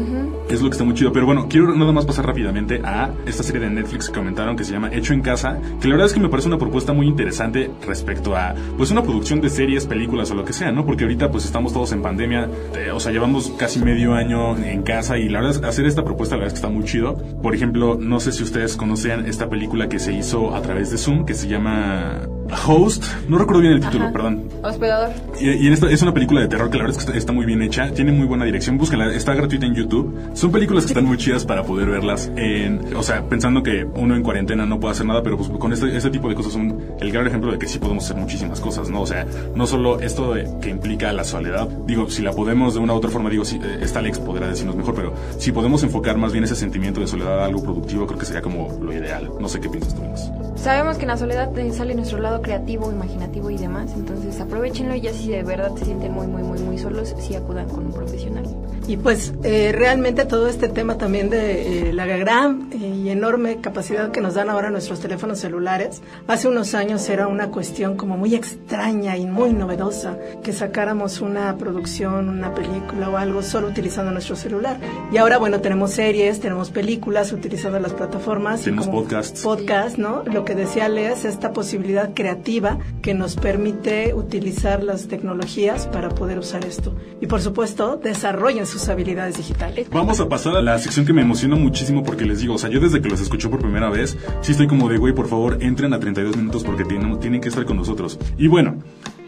es 0.51 0.61
lo 0.61 0.69
que 0.69 0.75
está 0.75 0.85
muy 0.85 0.93
chido. 0.93 1.11
Pero 1.11 1.25
bueno, 1.25 1.47
quiero 1.49 1.75
nada 1.75 1.91
más 1.91 2.05
pasar 2.05 2.27
rápidamente 2.27 2.83
a 2.85 3.15
esta 3.25 3.43
serie 3.43 3.63
de 3.63 3.71
Netflix 3.71 4.11
que 4.11 4.19
comentaron 4.19 4.57
que 4.57 4.65
se 4.65 4.73
llama 4.73 4.91
Hecho 4.93 5.15
en 5.15 5.23
Casa, 5.23 5.59
que 5.81 5.89
la 5.89 5.95
verdad 5.95 6.09
es 6.09 6.13
que 6.13 6.21
me 6.21 6.29
parece 6.29 6.49
una 6.49 6.59
propuesta 6.59 6.93
muy 6.93 7.07
interesante 7.07 7.71
respecto 7.87 8.37
a 8.37 8.55
pues 8.77 8.91
una 8.91 9.03
producción 9.03 9.41
de 9.41 9.49
series, 9.49 9.87
películas 9.87 10.31
o 10.31 10.35
lo 10.35 10.45
que 10.45 10.53
sea, 10.53 10.71
¿no? 10.71 10.85
Porque 10.85 11.05
ahorita 11.05 11.31
pues 11.31 11.47
estamos 11.47 11.73
todos 11.73 11.93
en 11.93 12.03
pandemia, 12.03 12.51
eh, 12.77 12.91
o 12.93 13.01
sea, 13.01 13.11
llevamos 13.11 13.55
casi 13.59 13.79
medio 13.79 14.13
año 14.13 14.55
en 14.59 14.83
casa 14.83 15.17
y 15.17 15.31
la 15.31 15.41
verdad 15.41 15.57
es 15.57 15.65
hacer 15.67 15.87
esta 15.87 16.05
propuesta 16.05 16.37
la 16.37 16.41
verdad 16.41 16.55
es 16.55 16.61
que 16.61 16.67
está 16.67 16.69
muy 16.69 16.85
chido. 16.85 17.15
Por 17.43 17.55
ejemplo, 17.55 17.97
no 17.99 18.21
sé 18.21 18.33
si 18.33 18.43
ustedes 18.43 18.77
conocen 18.77 19.25
esta 19.25 19.49
película 19.49 19.89
que 19.89 19.99
se 19.99 20.13
hizo 20.13 20.55
a 20.55 20.61
través 20.61 20.91
de 20.91 20.99
Zoom 20.99 21.25
que 21.25 21.33
se 21.33 21.49
llama 21.49 22.21
Host, 22.67 23.05
no 23.29 23.39
recuerdo 23.47 23.63
bien 23.63 23.75
el 23.75 23.81
título, 23.81 24.13
perdón. 24.13 24.49
Hospedador. 24.63 25.11
Y, 25.41 25.51
y 25.51 25.69
esta 25.69 25.89
es 25.91 26.03
una 26.03 26.13
película 26.13 26.41
de 26.41 26.49
terror 26.49 26.69
que 26.69 26.79
la 26.79 26.85
verdad 26.85 27.01
es 27.01 27.07
que 27.07 27.17
está, 27.17 27.33
muy 27.33 27.47
bien 27.47 27.63
hecha, 27.63 27.91
tiene 27.93 28.13
muy 28.13 28.27
buena 28.27 28.45
dirección, 28.45 28.77
búscala, 28.77 29.13
está 29.15 29.35
gratuita 29.35 29.67
en 29.67 29.75
YouTube. 29.75 30.31
Son 30.35 30.51
películas 30.51 30.85
que 30.85 30.91
están 30.91 31.05
muy 31.05 31.17
chidas 31.17 31.45
para 31.45 31.63
poder 31.63 31.89
verlas 31.89 32.31
en, 32.37 32.95
o 32.97 33.03
sea, 33.03 33.23
pensando 33.23 33.63
que 33.63 33.85
uno 33.85 34.17
en 34.17 34.23
cuarentena 34.23 34.67
no 34.67 34.81
puede 34.81 34.93
hacer 34.93 35.07
nada, 35.07 35.23
pero 35.23 35.37
pues 35.37 35.49
con 35.51 35.73
este, 35.73 35.97
este 35.97 36.11
tipo 36.11 36.29
de 36.29 36.35
cosas 36.35 36.53
son 36.53 36.81
el 37.01 37.13
gran 37.13 37.27
ejemplo 37.27 37.53
de 37.53 37.59
que 37.59 37.69
sí 37.69 37.79
podemos 37.79 38.05
hacer 38.05 38.17
muchísimas 38.17 38.61
cosas, 38.61 38.91
¿no? 38.91 39.03
O 39.03 39.07
sea, 39.07 39.27
no 39.55 39.67
solo 39.67 40.01
esto 40.01 40.35
de, 40.35 40.49
que 40.61 40.71
implica 40.71 41.13
la 41.13 41.25
soledad, 41.25 41.69
digo, 41.87 42.11
si 42.11 42.23
la 42.23 42.33
podemos 42.33 42.75
de 42.75 42.81
una 42.81 42.95
u 42.95 42.97
otra 42.97 43.11
forma, 43.11 43.31
digo, 43.31 43.45
si, 43.45 43.57
eh, 43.57 43.79
esta 43.81 44.01
Alex 44.01 44.19
podrá 44.19 44.49
decirnos 44.49 44.77
mejor, 44.77 44.95
pero 44.95 45.15
si 45.39 45.53
podemos 45.53 45.83
enfocar 45.83 46.17
más 46.19 46.33
bien 46.33 46.45
ese 46.45 46.57
sentimiento 46.57 47.01
de 47.01 47.07
soledad 47.07 47.41
a 47.41 47.45
algo 47.45 47.63
productivo, 47.63 48.07
creo 48.07 48.19
que 48.19 48.27
sería 48.27 48.43
como 48.43 48.77
lo 48.81 48.93
ideal. 48.93 49.31
No 49.41 49.49
sé 49.49 49.61
qué 49.61 49.69
piensas 49.69 49.95
tú, 49.95 50.03
más. 50.03 50.31
Sabemos 50.57 50.97
que 50.97 51.03
en 51.03 51.09
la 51.09 51.17
soledad 51.17 51.51
sale 51.73 51.95
nuestro 51.95 52.19
lado 52.19 52.43
creativo, 52.43 52.91
imaginativo 52.91 53.51
y 53.51 53.59
demás, 53.59 53.93
entonces 53.95 54.41
aprovechenlo 54.41 54.95
y 54.95 55.03
ya 55.03 55.13
si 55.13 55.29
de 55.29 55.43
verdad 55.43 55.75
se 55.77 55.85
sienten 55.85 56.13
muy, 56.13 56.27
muy, 56.27 56.43
muy, 56.43 56.59
muy 56.59 56.79
solos, 56.79 57.15
sí 57.19 57.35
acudan 57.35 57.69
con 57.69 57.87
un 57.87 57.93
profesional. 57.93 58.45
Y 58.89 58.97
pues 58.97 59.35
eh, 59.43 59.73
realmente 59.75 60.25
todo 60.25 60.49
este 60.49 60.69
tema 60.69 60.97
también 60.97 61.29
de 61.29 61.89
eh, 61.89 61.93
la 61.93 62.07
gran 62.07 62.69
eh, 62.73 62.77
y 62.87 63.11
enorme 63.11 63.61
capacidad 63.61 64.13
que 64.13 64.21
nos 64.21 64.35
dan 64.35 64.49
ahora 64.49 64.71
nuestros 64.71 65.01
teléfonos 65.01 65.41
celulares, 65.41 66.03
hace 66.27 66.49
unos 66.49 66.75
años 66.75 67.09
era 67.09 67.27
una 67.27 67.51
cuestión 67.51 67.97
como 67.97 68.17
muy 68.17 68.35
extraña 68.35 69.17
y 69.17 69.27
muy 69.27 69.53
novedosa 69.53 70.17
que 70.43 70.53
sacáramos 70.53 71.21
una 71.21 71.57
producción, 71.59 72.29
una 72.29 72.55
película 72.55 73.11
o 73.11 73.17
algo 73.17 73.43
solo 73.43 73.69
utilizando 73.69 74.13
nuestro 74.13 74.37
celular. 74.37 74.79
Y 75.13 75.19
ahora, 75.19 75.39
bueno, 75.39 75.61
tenemos 75.61 75.91
series, 75.91 76.41
tenemos 76.41 76.71
películas 76.71 77.33
utilizando 77.33 77.79
las 77.79 77.93
plataformas. 77.93 78.63
Tenemos 78.63 78.89
podcasts. 78.89 79.43
Podcast, 79.43 79.99
¿no? 79.99 80.23
Lo 80.25 80.45
que 80.47 80.55
decía 80.55 80.89
Les, 80.89 81.27
esta 81.27 81.53
posibilidad 81.53 82.15
creativa 82.15 82.79
que 83.03 83.13
nos 83.13 83.37
permite 83.37 84.15
utilizar 84.15 84.83
las 84.83 85.09
tecnologías 85.09 85.87
para 85.89 86.09
poder 86.09 86.39
usar 86.39 86.65
esto. 86.65 86.95
Y 87.21 87.27
por 87.27 87.43
supuesto, 87.43 88.01
desarrollen 88.03 88.65
su 88.65 88.77
sus 88.77 88.91
habilidades 88.91 89.39
digitales. 89.39 89.89
Vamos 89.91 90.21
a 90.21 90.29
pasar 90.29 90.55
a 90.55 90.61
la 90.61 90.79
sección 90.79 91.07
que 91.07 91.15
me 91.15 91.23
emociona 91.23 91.57
muchísimo 91.57 92.03
porque 92.03 92.27
les 92.27 92.41
digo, 92.41 92.55
o 92.55 92.59
sea, 92.59 92.69
yo 92.69 92.79
desde 92.79 93.01
que 93.01 93.09
los 93.09 93.21
escucho 93.21 93.51
por 93.51 93.61
primera 93.61 93.89
vez, 93.89 94.19
sí 94.43 94.53
estoy 94.53 94.67
como 94.67 94.89
de, 94.89 94.99
güey, 94.99 95.15
por 95.15 95.29
favor, 95.29 95.63
entren 95.63 95.95
a 95.95 95.99
32 95.99 96.37
minutos 96.37 96.63
porque 96.63 96.85
tienen, 96.85 97.19
tienen 97.19 97.41
que 97.41 97.49
estar 97.49 97.65
con 97.65 97.79
nosotros. 97.79 98.19
Y 98.37 98.49
bueno, 98.49 98.77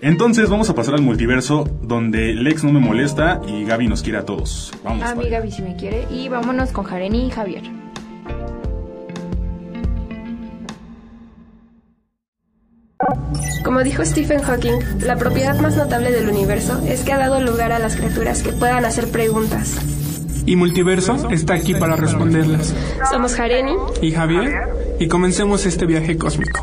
entonces 0.03 0.51
vamos 0.51 0.69
a 0.69 0.75
pasar 0.75 0.95
al 0.95 1.03
multiverso 1.03 1.65
donde 1.83 2.35
Lex 2.35 2.63
no 2.65 2.73
me 2.73 2.81
molesta 2.81 3.41
y 3.47 3.65
Gaby 3.65 3.89
nos 3.89 4.03
quiere 4.03 4.19
a 4.19 4.27
todos. 4.27 4.71
Vamos. 4.85 5.05
A 5.05 5.15
mí 5.15 5.29
Gaby 5.29 5.51
sí 5.51 5.63
me 5.63 5.77
quiere 5.77 6.07
y 6.11 6.29
vámonos 6.29 6.71
con 6.73 6.85
Jareni 6.85 7.29
y 7.29 7.31
Javier. 7.31 7.78
Como 13.65 13.83
dijo 13.83 14.05
Stephen 14.05 14.41
Hawking, 14.41 14.79
la 15.01 15.17
propiedad 15.17 15.59
más 15.61 15.77
notable 15.77 16.11
del 16.11 16.29
universo 16.29 16.81
es 16.87 17.03
que 17.03 17.13
ha 17.13 17.19
dado 17.19 17.41
lugar 17.41 17.73
a 17.73 17.79
las 17.79 17.97
criaturas 17.97 18.43
que 18.43 18.53
puedan 18.53 18.85
hacer 18.85 19.09
preguntas. 19.09 19.77
Y 20.47 20.57
Multiverso 20.57 21.29
está 21.31 21.55
aquí 21.55 21.75
para 21.75 21.97
responderlas. 21.97 22.75
Somos 23.11 23.35
Jareni 23.35 23.75
y 24.01 24.13
Javier 24.13 24.51
y 24.99 25.09
comencemos 25.09 25.67
este 25.67 25.85
viaje 25.85 26.17
cósmico. 26.17 26.61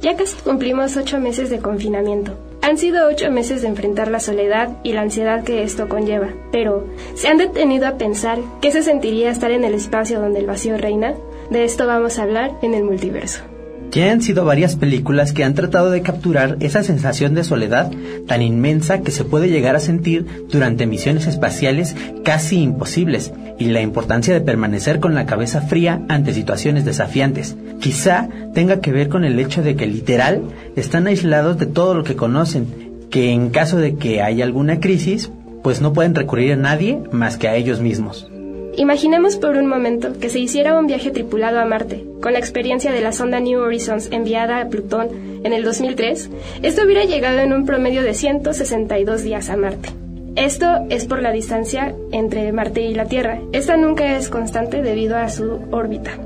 Ya 0.00 0.16
casi 0.16 0.36
cumplimos 0.42 0.96
ocho 0.96 1.18
meses 1.18 1.48
de 1.50 1.60
confinamiento. 1.60 2.38
Han 2.60 2.78
sido 2.78 3.08
ocho 3.08 3.30
meses 3.30 3.62
de 3.62 3.68
enfrentar 3.68 4.10
la 4.10 4.20
soledad 4.20 4.76
y 4.84 4.92
la 4.92 5.00
ansiedad 5.00 5.44
que 5.44 5.62
esto 5.62 5.88
conlleva, 5.88 6.28
pero 6.52 6.86
¿se 7.14 7.28
han 7.28 7.38
detenido 7.38 7.86
a 7.86 7.96
pensar 7.96 8.38
qué 8.60 8.70
se 8.70 8.82
sentiría 8.82 9.30
estar 9.30 9.50
en 9.50 9.64
el 9.64 9.74
espacio 9.74 10.20
donde 10.20 10.40
el 10.40 10.46
vacío 10.46 10.76
reina? 10.76 11.14
De 11.50 11.64
esto 11.64 11.86
vamos 11.86 12.18
a 12.18 12.22
hablar 12.22 12.52
en 12.62 12.74
el 12.74 12.84
multiverso. 12.84 13.42
Ya 13.90 14.10
han 14.10 14.22
sido 14.22 14.44
varias 14.44 14.74
películas 14.74 15.32
que 15.32 15.44
han 15.44 15.54
tratado 15.54 15.90
de 15.90 16.02
capturar 16.02 16.56
esa 16.58 16.82
sensación 16.82 17.34
de 17.34 17.44
soledad 17.44 17.92
tan 18.26 18.42
inmensa 18.42 19.02
que 19.02 19.12
se 19.12 19.24
puede 19.24 19.50
llegar 19.50 19.76
a 19.76 19.80
sentir 19.80 20.26
durante 20.50 20.86
misiones 20.86 21.28
espaciales 21.28 21.94
casi 22.24 22.60
imposibles 22.60 23.32
y 23.56 23.66
la 23.66 23.82
importancia 23.82 24.34
de 24.34 24.40
permanecer 24.40 24.98
con 24.98 25.14
la 25.14 25.26
cabeza 25.26 25.60
fría 25.60 26.02
ante 26.08 26.34
situaciones 26.34 26.84
desafiantes. 26.84 27.56
Quizá 27.80 28.28
tenga 28.52 28.80
que 28.80 28.90
ver 28.90 29.08
con 29.08 29.24
el 29.24 29.38
hecho 29.38 29.62
de 29.62 29.76
que 29.76 29.86
literal 29.86 30.42
están 30.74 31.06
aislados 31.06 31.58
de 31.58 31.66
todo 31.66 31.94
lo 31.94 32.02
que 32.02 32.16
conocen, 32.16 32.66
que 33.10 33.30
en 33.30 33.50
caso 33.50 33.76
de 33.76 33.94
que 33.94 34.22
haya 34.22 34.44
alguna 34.44 34.80
crisis, 34.80 35.30
pues 35.62 35.80
no 35.80 35.92
pueden 35.92 36.16
recurrir 36.16 36.54
a 36.54 36.56
nadie 36.56 37.00
más 37.12 37.36
que 37.36 37.46
a 37.46 37.54
ellos 37.54 37.80
mismos. 37.80 38.28
Imaginemos 38.76 39.36
por 39.36 39.56
un 39.56 39.66
momento 39.66 40.18
que 40.18 40.28
se 40.28 40.40
hiciera 40.40 40.76
un 40.76 40.86
viaje 40.86 41.12
tripulado 41.12 41.60
a 41.60 41.64
Marte, 41.64 42.04
con 42.20 42.32
la 42.32 42.40
experiencia 42.40 42.90
de 42.90 43.00
la 43.00 43.12
sonda 43.12 43.38
New 43.38 43.60
Horizons 43.60 44.08
enviada 44.10 44.60
a 44.60 44.68
Plutón 44.68 45.08
en 45.44 45.52
el 45.52 45.62
2003, 45.62 46.30
esto 46.62 46.82
hubiera 46.84 47.04
llegado 47.04 47.38
en 47.38 47.52
un 47.52 47.66
promedio 47.66 48.02
de 48.02 48.14
162 48.14 49.22
días 49.22 49.48
a 49.48 49.56
Marte. 49.56 49.90
Esto 50.34 50.86
es 50.90 51.04
por 51.04 51.22
la 51.22 51.30
distancia 51.30 51.94
entre 52.10 52.50
Marte 52.50 52.82
y 52.82 52.94
la 52.94 53.04
Tierra. 53.04 53.40
Esta 53.52 53.76
nunca 53.76 54.16
es 54.16 54.28
constante 54.28 54.82
debido 54.82 55.16
a 55.16 55.28
su 55.28 55.60
órbita. 55.70 56.18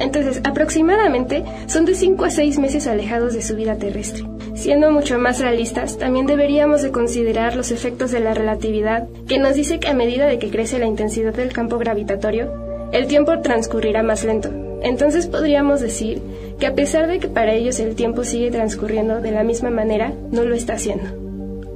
Entonces, 0.00 0.40
aproximadamente 0.42 1.44
son 1.66 1.84
de 1.84 1.94
5 1.94 2.24
a 2.24 2.30
6 2.30 2.58
meses 2.58 2.88
alejados 2.88 3.34
de 3.34 3.42
su 3.42 3.54
vida 3.54 3.76
terrestre. 3.76 4.24
Siendo 4.54 4.90
mucho 4.90 5.18
más 5.18 5.40
realistas, 5.40 5.98
también 5.98 6.26
deberíamos 6.26 6.82
de 6.82 6.90
considerar 6.90 7.56
los 7.56 7.70
efectos 7.70 8.10
de 8.10 8.20
la 8.20 8.34
relatividad, 8.34 9.08
que 9.26 9.38
nos 9.38 9.54
dice 9.54 9.80
que 9.80 9.88
a 9.88 9.94
medida 9.94 10.26
de 10.26 10.38
que 10.38 10.50
crece 10.50 10.78
la 10.78 10.86
intensidad 10.86 11.34
del 11.34 11.52
campo 11.52 11.78
gravitatorio, 11.78 12.52
el 12.92 13.06
tiempo 13.06 13.40
transcurrirá 13.40 14.02
más 14.02 14.24
lento. 14.24 14.50
Entonces 14.82 15.26
podríamos 15.26 15.80
decir 15.80 16.20
que 16.58 16.66
a 16.66 16.74
pesar 16.74 17.08
de 17.08 17.18
que 17.18 17.28
para 17.28 17.54
ellos 17.54 17.80
el 17.80 17.94
tiempo 17.94 18.24
sigue 18.24 18.50
transcurriendo 18.50 19.20
de 19.20 19.32
la 19.32 19.42
misma 19.42 19.70
manera, 19.70 20.12
no 20.30 20.44
lo 20.44 20.54
está 20.54 20.74
haciendo. 20.74 21.04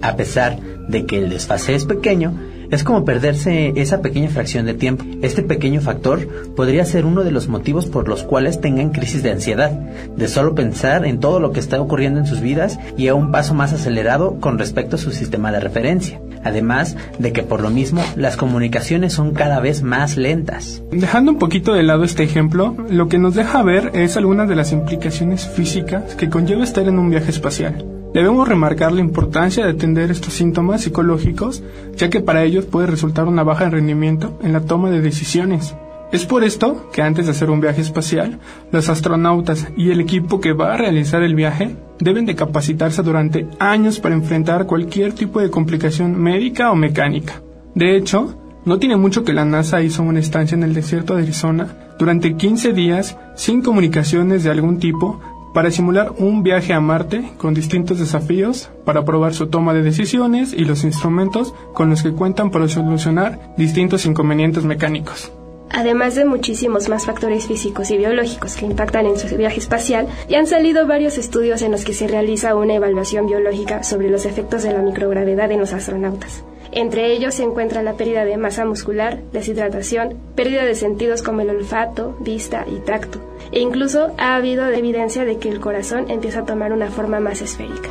A 0.02 0.16
pesar 0.16 0.58
de 0.88 1.06
que 1.06 1.18
el 1.18 1.30
desfase 1.30 1.74
es 1.74 1.86
pequeño, 1.86 2.34
es 2.70 2.84
como 2.84 3.04
perderse 3.04 3.72
esa 3.76 4.02
pequeña 4.02 4.28
fracción 4.28 4.66
de 4.66 4.74
tiempo. 4.74 5.04
Este 5.22 5.42
pequeño 5.42 5.80
factor 5.80 6.26
podría 6.54 6.84
ser 6.84 7.04
uno 7.04 7.24
de 7.24 7.30
los 7.30 7.48
motivos 7.48 7.86
por 7.86 8.08
los 8.08 8.22
cuales 8.22 8.60
tengan 8.60 8.90
crisis 8.90 9.22
de 9.22 9.32
ansiedad, 9.32 9.70
de 9.70 10.28
solo 10.28 10.54
pensar 10.54 11.06
en 11.06 11.20
todo 11.20 11.40
lo 11.40 11.52
que 11.52 11.60
está 11.60 11.80
ocurriendo 11.80 12.20
en 12.20 12.26
sus 12.26 12.40
vidas 12.40 12.78
y 12.96 13.08
a 13.08 13.14
un 13.14 13.30
paso 13.32 13.54
más 13.54 13.72
acelerado 13.72 14.38
con 14.40 14.58
respecto 14.58 14.96
a 14.96 14.98
su 14.98 15.10
sistema 15.10 15.52
de 15.52 15.60
referencia. 15.60 16.20
Además 16.44 16.96
de 17.18 17.32
que 17.32 17.42
por 17.42 17.60
lo 17.60 17.70
mismo 17.70 18.02
las 18.14 18.36
comunicaciones 18.36 19.12
son 19.12 19.32
cada 19.32 19.58
vez 19.58 19.82
más 19.82 20.16
lentas. 20.16 20.82
Dejando 20.92 21.32
un 21.32 21.38
poquito 21.38 21.74
de 21.74 21.82
lado 21.82 22.04
este 22.04 22.22
ejemplo, 22.22 22.76
lo 22.88 23.08
que 23.08 23.18
nos 23.18 23.34
deja 23.34 23.62
ver 23.62 23.90
es 23.94 24.16
algunas 24.16 24.48
de 24.48 24.56
las 24.56 24.72
implicaciones 24.72 25.46
físicas 25.48 26.14
que 26.14 26.30
conlleva 26.30 26.62
estar 26.62 26.86
en 26.86 26.98
un 26.98 27.10
viaje 27.10 27.30
espacial. 27.30 27.95
Debemos 28.16 28.48
remarcar 28.48 28.92
la 28.92 29.02
importancia 29.02 29.62
de 29.62 29.72
atender 29.72 30.10
estos 30.10 30.32
síntomas 30.32 30.80
psicológicos, 30.80 31.62
ya 31.96 32.08
que 32.08 32.20
para 32.20 32.44
ellos 32.44 32.64
puede 32.64 32.86
resultar 32.86 33.28
una 33.28 33.42
baja 33.42 33.66
en 33.66 33.72
rendimiento 33.72 34.38
en 34.42 34.54
la 34.54 34.62
toma 34.62 34.88
de 34.88 35.02
decisiones. 35.02 35.74
Es 36.12 36.24
por 36.24 36.42
esto 36.42 36.88
que 36.94 37.02
antes 37.02 37.26
de 37.26 37.32
hacer 37.32 37.50
un 37.50 37.60
viaje 37.60 37.82
espacial, 37.82 38.38
los 38.72 38.88
astronautas 38.88 39.68
y 39.76 39.90
el 39.90 40.00
equipo 40.00 40.40
que 40.40 40.54
va 40.54 40.72
a 40.72 40.78
realizar 40.78 41.22
el 41.22 41.34
viaje 41.34 41.76
deben 41.98 42.24
de 42.24 42.34
capacitarse 42.34 43.02
durante 43.02 43.48
años 43.58 44.00
para 44.00 44.14
enfrentar 44.14 44.64
cualquier 44.64 45.12
tipo 45.12 45.42
de 45.42 45.50
complicación 45.50 46.18
médica 46.18 46.70
o 46.70 46.74
mecánica. 46.74 47.42
De 47.74 47.98
hecho, 47.98 48.34
no 48.64 48.78
tiene 48.78 48.96
mucho 48.96 49.24
que 49.24 49.34
la 49.34 49.44
NASA 49.44 49.82
hizo 49.82 50.02
una 50.02 50.20
estancia 50.20 50.54
en 50.54 50.62
el 50.62 50.72
desierto 50.72 51.16
de 51.16 51.22
Arizona 51.24 51.68
durante 51.98 52.34
15 52.34 52.72
días 52.72 53.14
sin 53.34 53.60
comunicaciones 53.60 54.42
de 54.42 54.50
algún 54.50 54.78
tipo 54.78 55.20
para 55.56 55.70
simular 55.70 56.12
un 56.18 56.42
viaje 56.42 56.74
a 56.74 56.80
Marte 56.80 57.30
con 57.38 57.54
distintos 57.54 57.98
desafíos 57.98 58.68
para 58.84 59.06
probar 59.06 59.32
su 59.32 59.46
toma 59.46 59.72
de 59.72 59.82
decisiones 59.82 60.52
y 60.52 60.66
los 60.66 60.84
instrumentos 60.84 61.54
con 61.72 61.88
los 61.88 62.02
que 62.02 62.12
cuentan 62.12 62.50
para 62.50 62.68
solucionar 62.68 63.54
distintos 63.56 64.04
inconvenientes 64.04 64.64
mecánicos. 64.64 65.32
Además 65.70 66.14
de 66.14 66.26
muchísimos 66.26 66.90
más 66.90 67.06
factores 67.06 67.46
físicos 67.46 67.90
y 67.90 67.96
biológicos 67.96 68.54
que 68.54 68.66
impactan 68.66 69.06
en 69.06 69.18
su 69.18 69.34
viaje 69.34 69.58
espacial, 69.58 70.08
ya 70.28 70.40
han 70.40 70.46
salido 70.46 70.86
varios 70.86 71.16
estudios 71.16 71.62
en 71.62 71.72
los 71.72 71.86
que 71.86 71.94
se 71.94 72.06
realiza 72.06 72.54
una 72.54 72.74
evaluación 72.74 73.26
biológica 73.26 73.82
sobre 73.82 74.10
los 74.10 74.26
efectos 74.26 74.62
de 74.62 74.74
la 74.74 74.82
microgravedad 74.82 75.50
en 75.50 75.60
los 75.60 75.72
astronautas. 75.72 76.44
Entre 76.76 77.10
ellos 77.10 77.34
se 77.34 77.42
encuentra 77.42 77.82
la 77.82 77.94
pérdida 77.94 78.26
de 78.26 78.36
masa 78.36 78.66
muscular, 78.66 79.22
deshidratación, 79.32 80.18
pérdida 80.34 80.62
de 80.66 80.74
sentidos 80.74 81.22
como 81.22 81.40
el 81.40 81.48
olfato, 81.48 82.14
vista 82.20 82.66
y 82.70 82.80
tacto, 82.80 83.18
e 83.50 83.60
incluso 83.60 84.12
ha 84.18 84.36
habido 84.36 84.66
evidencia 84.68 85.24
de 85.24 85.38
que 85.38 85.48
el 85.48 85.58
corazón 85.58 86.10
empieza 86.10 86.40
a 86.40 86.44
tomar 86.44 86.74
una 86.74 86.90
forma 86.90 87.18
más 87.18 87.40
esférica. 87.40 87.88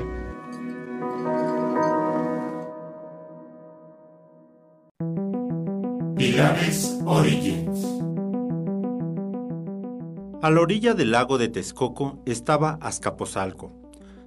Origins. 7.08 7.86
A 10.44 10.52
la 10.52 10.62
orilla 10.62 10.94
del 10.94 11.10
lago 11.10 11.40
de 11.40 11.48
Texcoco 11.48 12.20
estaba 12.28 12.78
Azcapotzalco, 12.82 13.72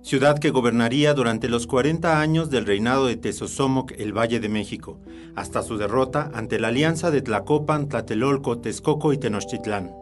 ciudad 0.09 0.39
que 0.39 0.49
gobernaría 0.49 1.13
durante 1.13 1.51
los 1.51 1.67
40 1.67 2.19
años 2.19 2.49
del 2.49 2.65
reinado 2.65 3.05
de 3.05 3.19
Tezosomoc 3.19 3.93
el 3.99 4.17
Valle 4.17 4.41
de 4.41 4.49
México, 4.49 4.99
hasta 5.37 5.63
su 5.63 5.77
derrota 5.77 6.31
ante 6.33 6.59
la 6.59 6.69
alianza 6.69 7.11
de 7.11 7.21
Tlacopan, 7.21 7.91
Tlatelolco, 7.91 8.57
Texcoco 8.57 9.13
y 9.13 9.19
Tenochtitlán. 9.19 9.95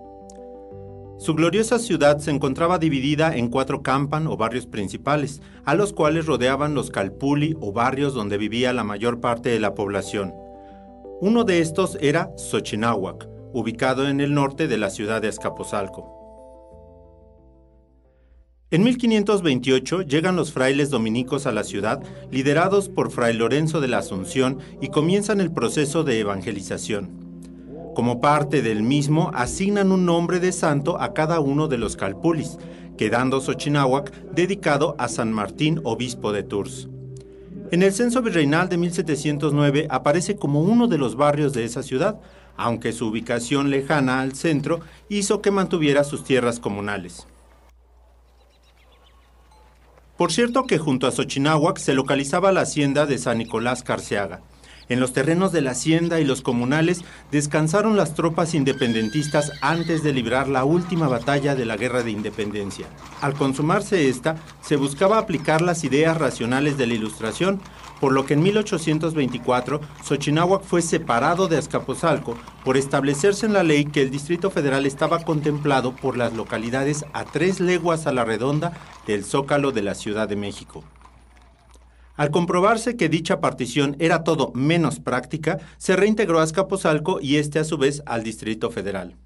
Su 1.19 1.35
gloriosa 1.35 1.81
ciudad 1.81 2.19
se 2.19 2.31
encontraba 2.31 2.79
dividida 2.79 3.37
en 3.37 3.49
cuatro 3.49 3.83
campan 3.83 4.29
o 4.29 4.37
barrios 4.37 4.67
principales, 4.69 5.43
a 5.65 5.75
los 5.75 5.93
cuales 5.93 6.27
rodeaban 6.27 6.73
los 6.73 6.93
calpuli 6.93 7.57
o 7.61 7.73
barrios 7.73 8.15
donde 8.15 8.39
vivía 8.39 8.73
la 8.73 8.85
mayor 8.85 9.19
parte 9.19 9.49
de 9.49 9.59
la 9.59 9.75
población. 9.75 10.33
Uno 11.21 11.43
de 11.43 11.59
estos 11.59 11.99
era 12.01 12.31
Xochinahuac, 12.37 13.27
ubicado 13.53 14.07
en 14.07 14.21
el 14.21 14.35
norte 14.35 14.69
de 14.69 14.79
la 14.79 14.91
ciudad 14.91 15.21
de 15.21 15.27
Azcapotzalco. 15.27 16.16
En 18.73 18.83
1528 18.83 20.03
llegan 20.03 20.35
los 20.35 20.51
frailes 20.53 20.91
dominicos 20.91 21.47
a 21.47 21.53
la 21.53 21.63
ciudad, 21.63 22.03
liderados 22.33 22.89
por 22.89 23.13
Fray 23.13 23.33
Lorenzo 23.33 23.81
de 23.81 23.87
la 23.87 23.99
Asunción, 23.99 24.59
y 24.81 24.89
comienzan 24.89 25.41
el 25.41 25.53
proceso 25.53 26.03
de 26.03 26.19
evangelización. 26.19 27.93
Como 27.95 28.21
parte 28.21 28.63
del 28.63 28.83
mismo, 28.83 29.31
asignan 29.35 29.93
un 29.93 30.05
nombre 30.05 30.41
de 30.41 30.51
santo 30.51 31.01
a 31.01 31.15
cada 31.15 31.39
uno 31.39 31.69
de 31.69 31.79
los 31.79 31.95
calpulis, 31.95 32.59
quedando 32.99 33.41
Xochinahuac 33.41 34.13
dedicado 34.33 34.97
a 34.99 35.07
San 35.07 35.33
Martín, 35.33 35.81
obispo 35.85 36.33
de 36.33 36.43
Tours. 36.43 36.89
En 37.71 37.85
el 37.85 37.93
censo 37.93 38.21
virreinal 38.21 38.69
de 38.69 38.79
1709 38.79 39.87
aparece 39.91 40.35
como 40.35 40.61
uno 40.61 40.89
de 40.89 40.99
los 40.99 41.15
barrios 41.15 41.53
de 41.53 41.65
esa 41.65 41.85
ciudad, 41.85 42.19
aunque 42.57 42.91
su 42.91 43.07
ubicación 43.07 43.71
lejana 43.71 44.23
al 44.23 44.35
centro 44.35 44.81
hizo 45.09 45.41
que 45.41 45.53
mantuviera 45.53 46.03
sus 46.03 46.25
tierras 46.25 46.59
comunales. 46.59 47.29
Por 50.17 50.33
cierto 50.33 50.65
que 50.65 50.79
junto 50.79 51.07
a 51.07 51.13
Xochinahuac 51.13 51.79
se 51.79 51.93
localizaba 51.93 52.51
la 52.51 52.63
hacienda 52.63 53.05
de 53.05 53.19
San 53.19 53.37
Nicolás 53.37 53.83
Carceaga, 53.83 54.41
en 54.89 55.01
los 55.01 55.13
terrenos 55.13 55.51
de 55.51 55.63
la 55.63 55.73
hacienda 55.73 56.21
y 56.21 56.25
los 56.25 56.43
comunales 56.43 57.03
descansaron 57.33 57.97
las 57.97 58.15
tropas 58.15 58.55
independentistas 58.55 59.51
antes 59.61 60.05
de 60.05 60.13
librar 60.13 60.49
la 60.49 60.65
última 60.65 61.09
batalla 61.09 61.57
de 61.57 61.65
la 61.65 61.77
Guerra 61.77 62.05
de 62.05 62.13
Independencia. 62.13 62.87
Al 63.21 63.35
consumarse 63.35 64.09
esta, 64.09 64.37
se 64.63 64.77
buscaba 64.77 65.19
aplicar 65.19 65.61
las 65.61 65.83
ideas 65.83 66.17
racionales 66.17 66.79
de 66.79 66.87
la 66.87 66.95
Ilustración, 66.95 67.61
por 68.01 68.13
lo 68.13 68.27
que 68.27 68.35
en 68.35 68.43
1824 68.43 69.81
Xochinahuac 70.05 70.63
fue 70.63 70.83
separado 70.83 71.49
de 71.49 71.59
Azcapotzalco 71.59 72.37
por 72.65 72.77
establecerse 72.77 73.47
en 73.47 73.53
la 73.53 73.63
ley 73.63 73.85
que 73.85 74.03
el 74.03 74.11
Distrito 74.11 74.51
Federal 74.51 74.87
estaba 74.87 75.25
contemplado 75.25 75.95
por 75.95 76.17
las 76.17 76.33
localidades 76.33 77.05
a 77.13 77.25
tres 77.25 77.61
leguas 77.61 78.07
a 78.07 78.13
la 78.13 78.25
redonda 78.25 78.73
del 79.07 79.25
zócalo 79.25 79.73
de 79.73 79.83
la 79.83 79.95
Ciudad 79.95 80.29
de 80.29 80.37
México. 80.37 80.85
Al 82.17 82.31
comprobarse 82.31 82.97
que 82.97 83.11
dicha 83.11 83.41
partición 83.41 83.97
era 83.99 84.25
todo 84.25 84.51
menos 84.55 85.01
práctica, 85.01 85.59
se 85.77 85.97
reintegró 85.97 86.41
a 86.41 86.45
Azcapotzalco 86.45 87.21
y 87.21 87.37
este 87.37 87.59
a 87.59 87.65
su 87.65 87.77
vez 87.77 88.03
al 88.07 88.23
Distrito 88.23 88.71
Federal. 88.71 89.17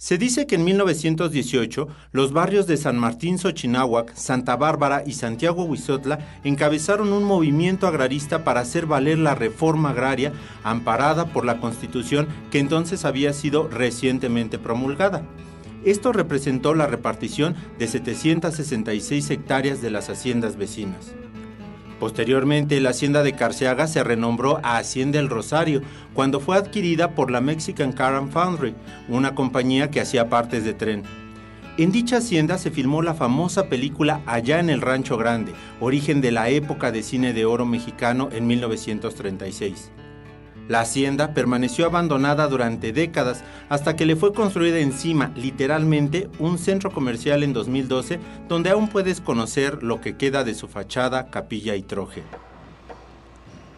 Se 0.00 0.16
dice 0.16 0.46
que 0.46 0.54
en 0.54 0.64
1918 0.64 1.86
los 2.12 2.32
barrios 2.32 2.66
de 2.66 2.78
San 2.78 2.96
Martín 2.96 3.36
Xochinahuac, 3.36 4.14
Santa 4.14 4.56
Bárbara 4.56 5.02
y 5.06 5.12
Santiago 5.12 5.64
Huizotla 5.64 6.40
encabezaron 6.42 7.12
un 7.12 7.22
movimiento 7.22 7.86
agrarista 7.86 8.42
para 8.42 8.60
hacer 8.60 8.86
valer 8.86 9.18
la 9.18 9.34
reforma 9.34 9.90
agraria 9.90 10.32
amparada 10.64 11.26
por 11.26 11.44
la 11.44 11.60
Constitución 11.60 12.28
que 12.50 12.60
entonces 12.60 13.04
había 13.04 13.34
sido 13.34 13.68
recientemente 13.68 14.58
promulgada. 14.58 15.22
Esto 15.84 16.14
representó 16.14 16.72
la 16.72 16.86
repartición 16.86 17.54
de 17.78 17.86
766 17.86 19.28
hectáreas 19.28 19.82
de 19.82 19.90
las 19.90 20.08
haciendas 20.08 20.56
vecinas. 20.56 21.12
Posteriormente, 22.00 22.80
la 22.80 22.90
hacienda 22.90 23.22
de 23.22 23.34
Carceaga 23.34 23.86
se 23.86 24.02
renombró 24.02 24.58
a 24.62 24.78
Hacienda 24.78 25.20
El 25.20 25.28
Rosario 25.28 25.82
cuando 26.14 26.40
fue 26.40 26.56
adquirida 26.56 27.10
por 27.14 27.30
la 27.30 27.42
Mexican 27.42 27.92
Car 27.92 28.26
Foundry, 28.30 28.74
una 29.06 29.34
compañía 29.34 29.90
que 29.90 30.00
hacía 30.00 30.30
partes 30.30 30.64
de 30.64 30.72
tren. 30.72 31.02
En 31.76 31.92
dicha 31.92 32.16
hacienda 32.16 32.56
se 32.56 32.70
filmó 32.70 33.02
la 33.02 33.12
famosa 33.12 33.68
película 33.68 34.22
Allá 34.24 34.60
en 34.60 34.70
el 34.70 34.80
Rancho 34.80 35.18
Grande, 35.18 35.52
origen 35.78 36.22
de 36.22 36.32
la 36.32 36.48
época 36.48 36.90
de 36.90 37.02
cine 37.02 37.34
de 37.34 37.44
oro 37.44 37.66
mexicano 37.66 38.30
en 38.32 38.46
1936. 38.46 39.90
La 40.70 40.82
hacienda 40.82 41.34
permaneció 41.34 41.84
abandonada 41.84 42.46
durante 42.46 42.92
décadas 42.92 43.42
hasta 43.68 43.96
que 43.96 44.06
le 44.06 44.14
fue 44.14 44.32
construida 44.32 44.78
encima, 44.78 45.32
literalmente, 45.34 46.30
un 46.38 46.58
centro 46.58 46.92
comercial 46.92 47.42
en 47.42 47.52
2012 47.52 48.20
donde 48.48 48.70
aún 48.70 48.86
puedes 48.86 49.20
conocer 49.20 49.82
lo 49.82 50.00
que 50.00 50.16
queda 50.16 50.44
de 50.44 50.54
su 50.54 50.68
fachada, 50.68 51.28
capilla 51.28 51.74
y 51.74 51.82
troje. 51.82 52.22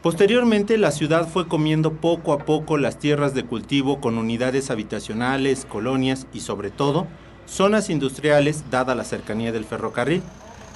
Posteriormente, 0.03 0.77
la 0.77 0.91
ciudad 0.91 1.27
fue 1.27 1.49
comiendo 1.49 1.95
poco 1.95 2.35
a 2.35 2.41
poco 2.41 2.77
las 2.77 2.99
tierras 2.99 3.33
de 3.33 3.45
cultivo 3.47 3.99
con 4.03 4.19
unidades 4.19 4.71
habitacionales, 4.71 5.65
colonias 5.65 6.27
y 6.35 6.41
sobre 6.41 6.71
todo, 6.71 7.07
zonas 7.47 7.89
industriales 7.89 8.65
dada 8.71 8.95
la 8.95 9.05
cercanía 9.05 9.51
del 9.51 9.65
ferrocarril. 9.65 10.23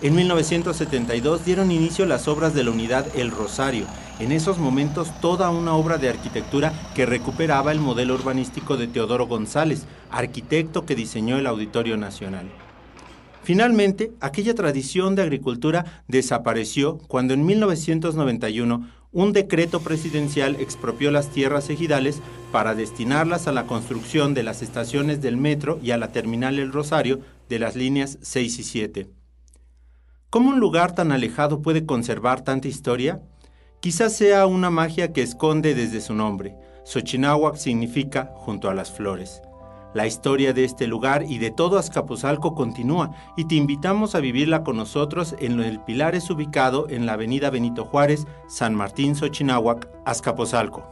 En 0.01 0.15
1972 0.15 1.45
dieron 1.45 1.71
inicio 1.71 2.07
las 2.07 2.27
obras 2.27 2.55
de 2.55 2.65
la 2.65 2.71
unidad 2.71 3.07
El 3.15 3.31
Rosario, 3.31 3.85
en 4.19 4.33
esos 4.33 4.59
momentos 4.59 5.11
toda 5.21 5.51
una 5.51 5.75
obra 5.75 5.99
de 5.99 6.09
arquitectura 6.09 6.73
que 6.95 7.07
recuperaba 7.07 7.73
el 7.73 7.81
modelo 7.81 8.15
urbanístico 8.15 8.77
de 8.77 8.87
Teodoro 8.87 9.27
González, 9.27 9.87
arquitecto 10.11 10.87
que 10.87 10.95
diseñó 10.95 11.39
el 11.39 11.47
Auditorio 11.47 11.97
Nacional. 11.97 12.47
Finalmente, 13.43 14.13
aquella 14.21 14.55
tradición 14.55 15.15
de 15.15 15.23
agricultura 15.23 16.03
desapareció 16.09 16.99
cuando 17.07 17.35
en 17.35 17.47
1991 17.47 18.89
un 19.13 19.33
decreto 19.33 19.81
presidencial 19.81 20.57
expropió 20.57 21.11
las 21.11 21.31
tierras 21.31 21.71
ejidales 21.71 22.21
para 22.51 22.75
destinarlas 22.75 23.47
a 23.47 23.53
la 23.53 23.67
construcción 23.67 24.35
de 24.35 24.43
las 24.43 24.63
estaciones 24.63 25.23
del 25.23 25.37
metro 25.37 25.79
y 25.83 25.93
a 25.93 25.97
la 25.97 26.09
terminal 26.09 26.59
El 26.59 26.73
Rosario 26.73 27.21
de 27.49 27.59
las 27.59 27.77
líneas 27.77 28.19
6 28.21 28.59
y 28.59 28.63
7. 28.65 29.11
¿Cómo 30.29 30.51
un 30.51 30.59
lugar 30.61 30.95
tan 30.95 31.13
alejado 31.13 31.63
puede 31.63 31.87
conservar 31.87 32.43
tanta 32.43 32.69
historia? 32.69 33.23
Quizás 33.87 34.15
sea 34.15 34.47
una 34.47 34.69
magia 34.69 35.13
que 35.13 35.23
esconde 35.23 35.73
desde 35.73 36.01
su 36.01 36.13
nombre. 36.13 36.57
Xochinahuac 36.83 37.55
significa 37.55 38.33
junto 38.35 38.69
a 38.69 38.75
las 38.75 38.91
flores. 38.91 39.43
La 39.95 40.09
historia 40.09 40.53
de 40.53 40.65
este 40.65 40.89
lugar 40.89 41.23
y 41.23 41.39
de 41.39 41.53
todo 41.53 41.79
Azcapotzalco 41.79 42.57
continúa 42.57 43.13
y 43.37 43.45
te 43.45 43.55
invitamos 43.55 44.17
a 44.17 44.19
vivirla 44.19 44.65
con 44.65 44.77
nosotros 44.77 45.37
en 45.39 45.61
el 45.61 45.79
Pilares 45.79 46.29
ubicado 46.31 46.89
en 46.91 47.07
la 47.07 47.13
avenida 47.13 47.49
Benito 47.49 47.85
Juárez, 47.85 48.27
San 48.49 48.75
Martín 48.75 49.15
Xochinahuac, 49.15 49.89
Azcapotzalco. 50.05 50.91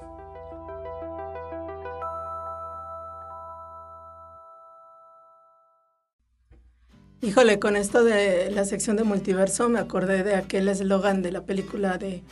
Híjole, 7.23 7.59
con 7.59 7.75
esto 7.75 8.05
de 8.05 8.53
la 8.53 8.65
sección 8.65 8.97
de 8.97 9.03
multiverso 9.03 9.69
me 9.69 9.81
acordé 9.81 10.23
de 10.23 10.37
aquel 10.37 10.69
eslogan 10.69 11.23
de 11.23 11.33
la 11.33 11.41
película 11.41 11.99
de 11.99 12.23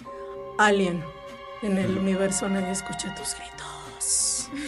Alien. 0.59 1.03
En 1.62 1.79
el 1.79 1.97
universo 1.97 2.49
nadie 2.49 2.71
escucha 2.71 3.15
tus 3.15 3.35
gritos. 3.37 4.51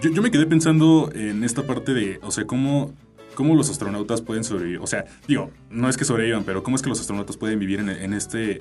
Yo, 0.00 0.10
yo 0.12 0.22
me 0.22 0.30
quedé 0.30 0.46
pensando 0.46 1.10
en 1.12 1.42
esta 1.42 1.64
parte 1.64 1.92
de, 1.92 2.20
o 2.22 2.30
sea, 2.30 2.46
cómo, 2.46 2.94
cómo 3.34 3.56
los 3.56 3.68
astronautas 3.68 4.22
pueden 4.22 4.44
sobrevivir. 4.44 4.78
O 4.78 4.86
sea, 4.86 5.06
digo, 5.26 5.50
no 5.70 5.88
es 5.88 5.96
que 5.96 6.04
sobrevivan, 6.04 6.44
pero 6.44 6.62
cómo 6.62 6.76
es 6.76 6.82
que 6.82 6.88
los 6.88 7.00
astronautas 7.00 7.36
pueden 7.36 7.58
vivir 7.58 7.80
en, 7.80 7.88
en 7.88 8.14
este 8.14 8.60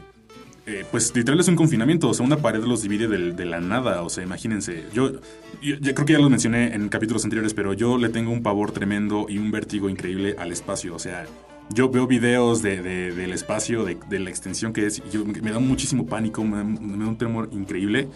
eh, 0.67 0.83
pues 0.91 1.15
literal 1.15 1.39
es 1.39 1.47
un 1.47 1.55
confinamiento, 1.55 2.09
o 2.09 2.13
sea, 2.13 2.25
una 2.25 2.39
pared 2.39 2.61
los 2.61 2.81
divide 2.81 3.07
de 3.07 3.45
la 3.45 3.61
nada, 3.61 4.01
o 4.01 4.09
sea, 4.09 4.21
imagínense. 4.25 4.83
Yo, 4.93 5.13
yo, 5.61 5.79
creo 5.79 6.05
que 6.05 6.11
ya 6.11 6.19
lo 6.19 6.29
mencioné 6.29 6.75
en 6.75 6.89
capítulos 6.89 7.23
anteriores, 7.23 7.53
pero 7.53 7.71
yo 7.71 7.97
le 7.97 8.09
tengo 8.09 8.31
un 8.31 8.43
pavor 8.43 8.73
tremendo 8.73 9.27
y 9.29 9.37
un 9.37 9.49
vértigo 9.49 9.87
increíble 9.87 10.35
al 10.37 10.51
espacio, 10.51 10.93
o 10.93 10.99
sea, 10.99 11.25
yo 11.69 11.89
veo 11.89 12.07
videos 12.07 12.61
de, 12.61 12.81
del 12.81 13.33
espacio, 13.33 13.85
de, 13.85 14.19
la 14.19 14.29
extensión 14.29 14.73
que 14.73 14.85
es, 14.85 14.99
y 14.99 15.09
yo, 15.11 15.25
me 15.25 15.51
da 15.51 15.59
muchísimo 15.59 16.05
pánico, 16.05 16.43
me 16.43 16.57
da, 16.57 16.63
un 17.09 17.17
temor 17.17 17.49
increíble. 17.51 18.07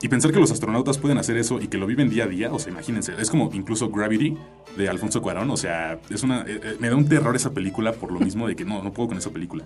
Y 0.00 0.08
pensar 0.08 0.32
que 0.32 0.40
los 0.40 0.50
astronautas 0.50 0.98
pueden 0.98 1.18
hacer 1.18 1.36
eso 1.36 1.60
y 1.60 1.68
que 1.68 1.78
lo 1.78 1.86
viven 1.86 2.10
día 2.10 2.24
a 2.24 2.26
día, 2.26 2.52
o 2.52 2.58
sea, 2.58 2.72
imagínense, 2.72 3.12
es 3.18 3.30
como 3.30 3.50
incluso 3.52 3.88
Gravity 3.88 4.36
de 4.76 4.88
Alfonso 4.88 5.22
Cuarón, 5.22 5.48
o 5.50 5.56
sea, 5.56 6.00
es 6.10 6.24
una, 6.24 6.40
eh, 6.40 6.60
eh, 6.60 6.76
me 6.80 6.88
da 6.88 6.96
un 6.96 7.08
terror 7.08 7.36
esa 7.36 7.52
película 7.52 7.92
por 7.92 8.10
lo 8.10 8.18
mismo 8.18 8.48
de 8.48 8.56
que 8.56 8.64
no, 8.64 8.82
no 8.82 8.92
puedo 8.92 9.10
con 9.10 9.18
esa 9.18 9.30
película. 9.30 9.64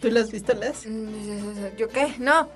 ¿Tú 0.00 0.10
la 0.10 0.20
has 0.20 0.30
visto, 0.30 0.52
Les? 0.52 0.86
Mm, 0.86 1.76
¿Yo 1.78 1.88
qué? 1.88 2.14
No. 2.18 2.50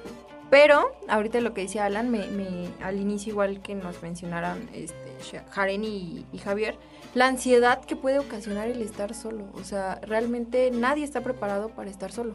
Pero, 0.51 0.91
ahorita 1.09 1.41
lo 1.41 1.55
que 1.55 1.63
decía 1.63 1.87
Alan, 1.87 2.11
me, 2.11 2.27
me, 2.27 2.69
al 2.83 3.01
inicio 3.01 3.31
igual 3.31 3.63
que 3.63 3.75
nos 3.75 4.03
mencionaron 4.03 4.69
este, 4.75 5.41
Jaren 5.51 5.85
y, 5.85 6.27
y 6.33 6.39
Javier, 6.39 6.77
la 7.15 7.27
ansiedad 7.27 7.85
que 7.85 7.97
puede 7.97 8.19
ocasionar 8.19 8.69
el 8.69 8.83
estar 8.83 9.15
solo. 9.15 9.45
O 9.55 9.65
sea, 9.65 10.01
realmente 10.03 10.71
nadie 10.71 11.05
está 11.05 11.23
preparado 11.23 11.71
para 11.71 11.91
estar 11.91 12.13
solo. 12.13 12.35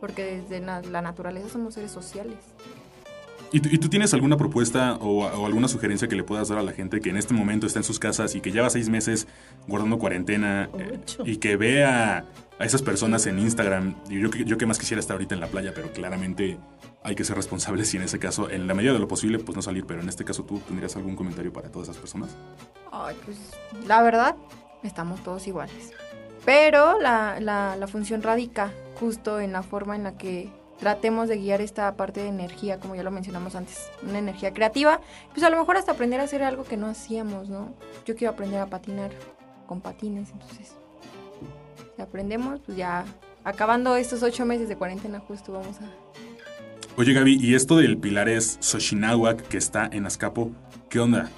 Porque 0.00 0.24
desde 0.42 0.64
la, 0.64 0.82
la 0.82 1.02
naturaleza 1.02 1.48
somos 1.48 1.74
seres 1.74 1.90
sociales. 1.90 2.36
¿Y 3.50 3.60
tú, 3.60 3.68
y 3.72 3.78
tú 3.78 3.88
tienes 3.88 4.12
alguna 4.12 4.36
propuesta 4.36 4.96
o, 5.00 5.24
o 5.24 5.46
alguna 5.46 5.68
sugerencia 5.68 6.06
que 6.06 6.16
le 6.16 6.22
puedas 6.22 6.48
dar 6.48 6.58
a 6.58 6.62
la 6.62 6.72
gente 6.72 7.00
que 7.00 7.08
en 7.08 7.16
este 7.16 7.32
momento 7.32 7.66
está 7.66 7.78
en 7.78 7.84
sus 7.84 7.98
casas 7.98 8.34
y 8.34 8.40
que 8.42 8.52
lleva 8.52 8.68
seis 8.68 8.90
meses 8.90 9.26
guardando 9.66 9.98
cuarentena 9.98 10.68
eh, 10.78 11.00
y 11.24 11.38
que 11.38 11.56
vea 11.56 12.26
a 12.58 12.64
esas 12.64 12.82
personas 12.82 13.26
en 13.26 13.38
Instagram? 13.38 13.94
Yo, 14.08 14.28
yo 14.30 14.58
que 14.58 14.66
más 14.66 14.78
quisiera 14.78 15.00
estar 15.00 15.14
ahorita 15.14 15.34
en 15.34 15.40
la 15.40 15.46
playa, 15.46 15.72
pero 15.74 15.92
claramente 15.92 16.58
hay 17.02 17.14
que 17.14 17.24
ser 17.24 17.36
responsables 17.36 17.92
y 17.94 17.96
en 17.96 18.02
ese 18.02 18.18
caso, 18.18 18.50
en 18.50 18.66
la 18.66 18.74
medida 18.74 18.92
de 18.92 18.98
lo 18.98 19.08
posible, 19.08 19.38
pues 19.38 19.56
no 19.56 19.62
salir. 19.62 19.86
Pero 19.86 20.00
en 20.00 20.08
este 20.08 20.24
caso, 20.24 20.44
¿tú 20.44 20.58
tendrías 20.60 20.96
algún 20.96 21.16
comentario 21.16 21.52
para 21.52 21.70
todas 21.70 21.88
esas 21.88 22.00
personas? 22.00 22.36
Ay, 22.90 23.16
pues 23.24 23.38
la 23.86 24.02
verdad, 24.02 24.36
estamos 24.82 25.22
todos 25.22 25.46
iguales. 25.46 25.92
Pero 26.44 26.98
la, 27.00 27.38
la, 27.40 27.76
la 27.76 27.86
función 27.86 28.22
radica 28.22 28.72
justo 28.98 29.40
en 29.40 29.52
la 29.52 29.62
forma 29.62 29.96
en 29.96 30.02
la 30.02 30.16
que 30.16 30.50
tratemos 30.78 31.28
de 31.28 31.36
guiar 31.38 31.60
esta 31.60 31.94
parte 31.96 32.22
de 32.22 32.28
energía, 32.28 32.78
como 32.78 32.94
ya 32.94 33.02
lo 33.02 33.10
mencionamos 33.10 33.54
antes, 33.54 33.90
una 34.02 34.18
energía 34.18 34.52
creativa. 34.52 35.00
Pues 35.32 35.44
a 35.44 35.50
lo 35.50 35.58
mejor 35.58 35.76
hasta 35.76 35.92
aprender 35.92 36.20
a 36.20 36.24
hacer 36.24 36.42
algo 36.42 36.64
que 36.64 36.76
no 36.76 36.86
hacíamos, 36.86 37.48
¿no? 37.48 37.74
Yo 38.06 38.16
quiero 38.16 38.32
aprender 38.32 38.60
a 38.60 38.66
patinar 38.66 39.10
con 39.66 39.80
patines, 39.80 40.30
entonces. 40.30 40.76
Aprendemos, 41.98 42.60
pues 42.64 42.78
ya 42.78 43.04
acabando 43.44 43.96
estos 43.96 44.22
ocho 44.22 44.44
meses 44.44 44.68
de 44.68 44.76
cuarentena, 44.76 45.20
justo 45.20 45.52
vamos 45.52 45.76
a 45.80 45.90
Oye, 46.96 47.12
Gaby, 47.12 47.38
¿y 47.40 47.54
esto 47.54 47.76
del 47.76 47.96
Pilares 47.96 48.58
Xochinahuac 48.60 49.46
que 49.46 49.56
está 49.56 49.88
en 49.92 50.04
Azcapo, 50.04 50.50
qué 50.88 50.98
onda? 50.98 51.30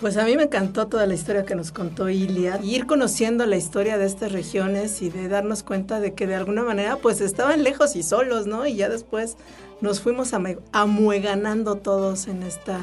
Pues 0.00 0.16
a 0.16 0.24
mí 0.24 0.36
me 0.36 0.44
encantó 0.44 0.88
toda 0.88 1.06
la 1.06 1.12
historia 1.14 1.44
que 1.44 1.54
nos 1.54 1.70
contó 1.70 2.08
Ilia. 2.08 2.58
Y 2.62 2.74
ir 2.74 2.86
conociendo 2.86 3.46
la 3.46 3.56
historia 3.56 3.96
de 3.98 4.06
estas 4.06 4.32
regiones 4.32 5.02
y 5.02 5.10
de 5.10 5.28
darnos 5.28 5.62
cuenta 5.62 6.00
de 6.00 6.14
que 6.14 6.26
de 6.26 6.34
alguna 6.34 6.62
manera 6.62 6.96
pues 6.96 7.20
estaban 7.20 7.62
lejos 7.62 7.94
y 7.94 8.02
solos, 8.02 8.46
¿no? 8.46 8.66
Y 8.66 8.76
ya 8.76 8.88
después 8.88 9.36
nos 9.82 10.00
fuimos 10.00 10.32
amueganando 10.72 11.76
todos 11.76 12.28
en 12.28 12.42
esta 12.42 12.80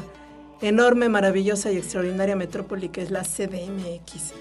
enorme, 0.60 1.08
maravillosa 1.08 1.70
y 1.72 1.78
extraordinaria 1.78 2.36
metrópoli 2.36 2.88
que 2.90 3.02
es 3.02 3.10
la 3.10 3.22
CDMX. 3.22 4.34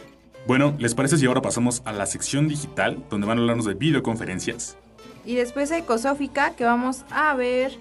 Bueno, 0.47 0.75
¿les 0.77 0.93
parece 0.93 1.17
si 1.17 1.25
ahora 1.25 1.41
pasamos 1.41 1.82
a 1.86 1.93
la 1.93 2.06
sección 2.06 2.47
digital, 2.47 3.03
donde 3.10 3.27
van 3.27 3.38
a 3.38 3.41
hablarnos 3.41 3.65
de 3.65 3.75
videoconferencias? 3.75 4.77
Y 5.25 5.36
después 5.36 5.69
de 5.69 5.77
Ecosófica, 5.79 6.51
que 6.56 6.65
vamos 6.65 7.06
a 7.12 7.34
ver 7.36 7.77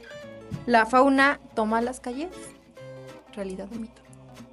la 0.66 0.86
fauna 0.86 1.40
toma 1.54 1.80
las 1.80 1.98
calles. 2.00 2.30
Realidad 3.34 3.68
o 3.72 3.78
mito. 3.78 4.00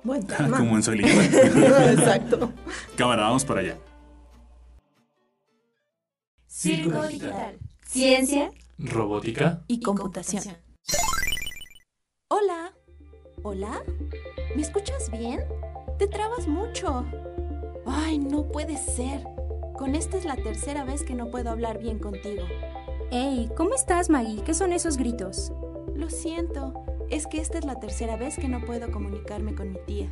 Buen 0.04 0.26
tema. 0.28 0.58
Como 0.58 0.76
en 0.76 0.84
Soy. 0.84 1.00
Exacto. 1.04 2.52
Cámara, 2.96 3.24
vamos 3.24 3.46
para 3.46 3.62
allá. 3.62 3.78
Circo 6.48 7.04
Digital. 7.08 7.58
Ciencia 7.86 8.52
Robótica. 8.80 9.62
y 9.68 9.82
computación. 9.82 10.44
Hola. 12.30 12.74
¿Hola? 13.44 13.82
¿Me 14.56 14.62
escuchas 14.62 15.10
bien? 15.12 15.42
Te 15.98 16.08
trabas 16.08 16.48
mucho. 16.48 17.06
Ay, 18.02 18.18
no 18.18 18.48
puede 18.48 18.78
ser. 18.78 19.28
Con 19.78 19.94
esta 19.94 20.18
es 20.18 20.24
la 20.24 20.38
tercera 20.38 20.86
vez 20.86 21.04
que 21.04 21.16
no 21.16 21.30
puedo 21.30 21.50
hablar 21.50 21.80
bien 21.80 22.00
contigo. 22.00 22.44
Hey, 23.12 23.50
¿cómo 23.58 23.76
estás, 23.76 24.10
Maggie? 24.10 24.42
¿Qué 24.42 24.54
son 24.54 24.72
esos 24.72 24.96
gritos? 24.96 25.52
Lo 25.96 26.10
siento. 26.10 26.74
Es 27.10 27.28
que 27.28 27.42
esta 27.42 27.58
es 27.58 27.66
la 27.66 27.80
tercera 27.80 28.16
vez 28.16 28.38
que 28.38 28.48
no 28.48 28.62
puedo 28.62 28.90
comunicarme 28.90 29.54
con 29.54 29.74
mi 29.74 29.80
tía. 29.86 30.10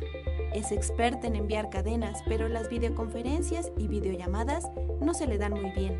Es 0.52 0.70
experta 0.70 1.28
en 1.28 1.36
enviar 1.36 1.70
cadenas, 1.70 2.22
pero 2.26 2.48
las 2.48 2.68
videoconferencias 2.68 3.72
y 3.78 3.88
videollamadas 3.88 4.70
no 5.00 5.14
se 5.14 5.26
le 5.26 5.38
dan 5.38 5.54
muy 5.54 5.70
bien. 5.70 5.98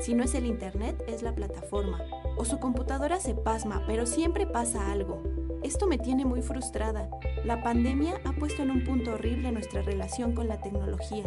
Si 0.00 0.14
no 0.14 0.24
es 0.24 0.34
el 0.34 0.46
internet, 0.46 1.04
es 1.06 1.22
la 1.22 1.34
plataforma. 1.34 2.02
O 2.38 2.46
su 2.46 2.58
computadora 2.58 3.20
se 3.20 3.34
pasma, 3.34 3.84
pero 3.86 4.06
siempre 4.06 4.46
pasa 4.46 4.90
algo. 4.90 5.22
Esto 5.62 5.86
me 5.86 5.98
tiene 5.98 6.24
muy 6.24 6.42
frustrada. 6.42 7.08
La 7.44 7.62
pandemia 7.62 8.20
ha 8.24 8.32
puesto 8.32 8.62
en 8.62 8.70
un 8.70 8.84
punto 8.84 9.12
horrible 9.12 9.52
nuestra 9.52 9.82
relación 9.82 10.32
con 10.32 10.48
la 10.48 10.60
tecnología. 10.60 11.24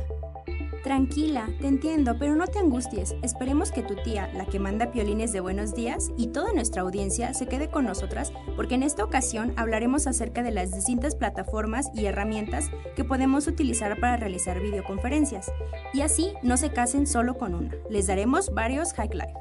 Tranquila, 0.84 1.50
te 1.60 1.68
entiendo, 1.68 2.18
pero 2.18 2.36
no 2.36 2.48
te 2.48 2.60
angusties. 2.60 3.14
Esperemos 3.22 3.72
que 3.72 3.84
tu 3.84 3.96
tía, 3.96 4.32
la 4.34 4.46
que 4.46 4.60
manda 4.60 4.92
piolines 4.92 5.34
de 5.34 5.42
buenos 5.42 5.76
días, 5.76 6.10
y 6.18 6.28
toda 6.28 6.54
nuestra 6.54 6.84
audiencia 6.84 7.34
se 7.34 7.48
quede 7.48 7.70
con 7.70 7.86
nosotras, 7.86 8.32
porque 8.56 8.76
en 8.76 8.84
esta 8.84 9.04
ocasión 9.04 9.52
hablaremos 9.58 10.08
acerca 10.08 10.42
de 10.42 10.52
las 10.52 10.72
distintas 10.72 11.16
plataformas 11.16 11.90
y 11.94 12.06
herramientas 12.06 12.70
que 12.96 13.04
podemos 13.04 13.48
utilizar 13.48 14.00
para 14.00 14.16
realizar 14.16 14.62
videoconferencias. 14.62 15.52
Y 15.94 16.02
así 16.02 16.34
no 16.44 16.56
se 16.56 16.72
casen 16.72 17.08
solo 17.08 17.38
con 17.38 17.56
una. 17.56 17.76
Les 17.90 18.08
daremos 18.08 18.54
varios 18.54 18.94
Hack 18.94 19.14
Life. 19.14 19.34